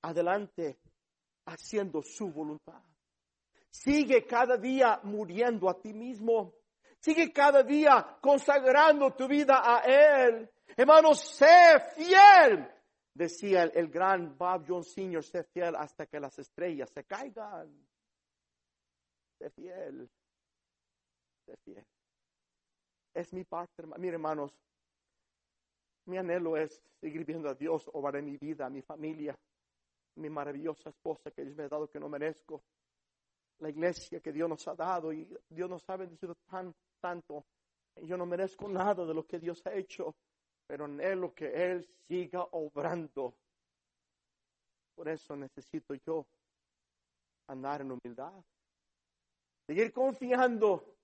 [0.00, 0.78] adelante
[1.46, 2.80] haciendo su voluntad.
[3.68, 6.54] Sigue cada día muriendo a ti mismo.
[6.98, 10.50] Sigue cada día consagrando tu vida a Él.
[10.76, 12.68] Hermano, sé fiel.
[13.14, 17.86] Decía el, gran Bob Jones Sr., sé fiel hasta que las estrellas se caigan.
[19.38, 20.08] Sé fiel.
[21.44, 21.86] Sé fiel.
[23.12, 23.82] es mi parte.
[23.98, 24.52] Mire, hermanos,
[26.06, 29.38] mi anhelo es seguir viendo a Dios obrar en mi vida, a mi familia,
[30.16, 32.62] mi maravillosa esposa que Dios me ha dado que no merezco,
[33.58, 37.44] la iglesia que Dios nos ha dado y Dios nos ha bendecido tan, tanto.
[37.96, 40.14] Yo no merezco nada de lo que Dios ha hecho,
[40.66, 43.34] pero anhelo que Él siga obrando.
[44.94, 46.26] Por eso necesito yo
[47.46, 48.32] andar en humildad,
[49.66, 50.96] seguir confiando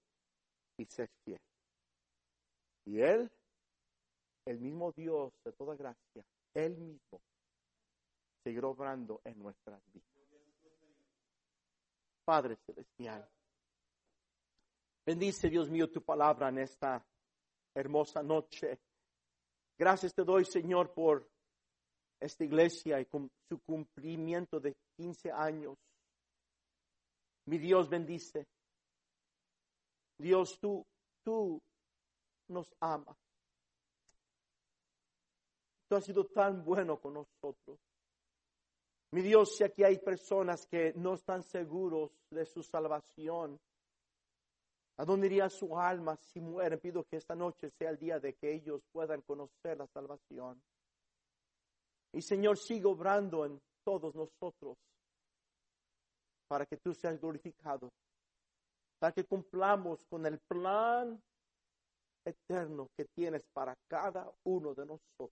[0.76, 1.40] y ser fiel.
[2.84, 3.30] Y Él,
[4.46, 7.20] el mismo Dios de toda gracia, Él mismo,
[8.42, 10.08] seguirá obrando en nuestras vidas.
[12.24, 13.26] Padre Celestial,
[15.04, 17.02] bendice Dios mío tu palabra en esta
[17.74, 18.78] hermosa noche.
[19.78, 21.28] Gracias te doy, Señor, por
[22.18, 25.78] esta iglesia y con su cumplimiento de 15 años.
[27.46, 28.46] Mi Dios bendice.
[30.18, 30.84] Dios, tú,
[31.22, 31.62] tú
[32.48, 33.16] nos amas.
[35.88, 37.78] Tú has sido tan bueno con nosotros.
[39.12, 43.58] Mi Dios, si aquí hay personas que no están seguros de su salvación,
[44.98, 46.80] ¿a dónde iría su alma si mueren?
[46.80, 50.60] Pido que esta noche sea el día de que ellos puedan conocer la salvación.
[52.12, 54.76] Y Señor, sigue obrando en todos nosotros
[56.48, 57.90] para que tú seas glorificado,
[58.98, 61.22] para que cumplamos con el plan
[62.24, 65.30] eterno que tienes para cada uno de nosotros.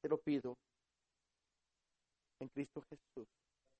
[0.00, 0.56] Te lo pido
[2.40, 3.26] en Cristo Jesús.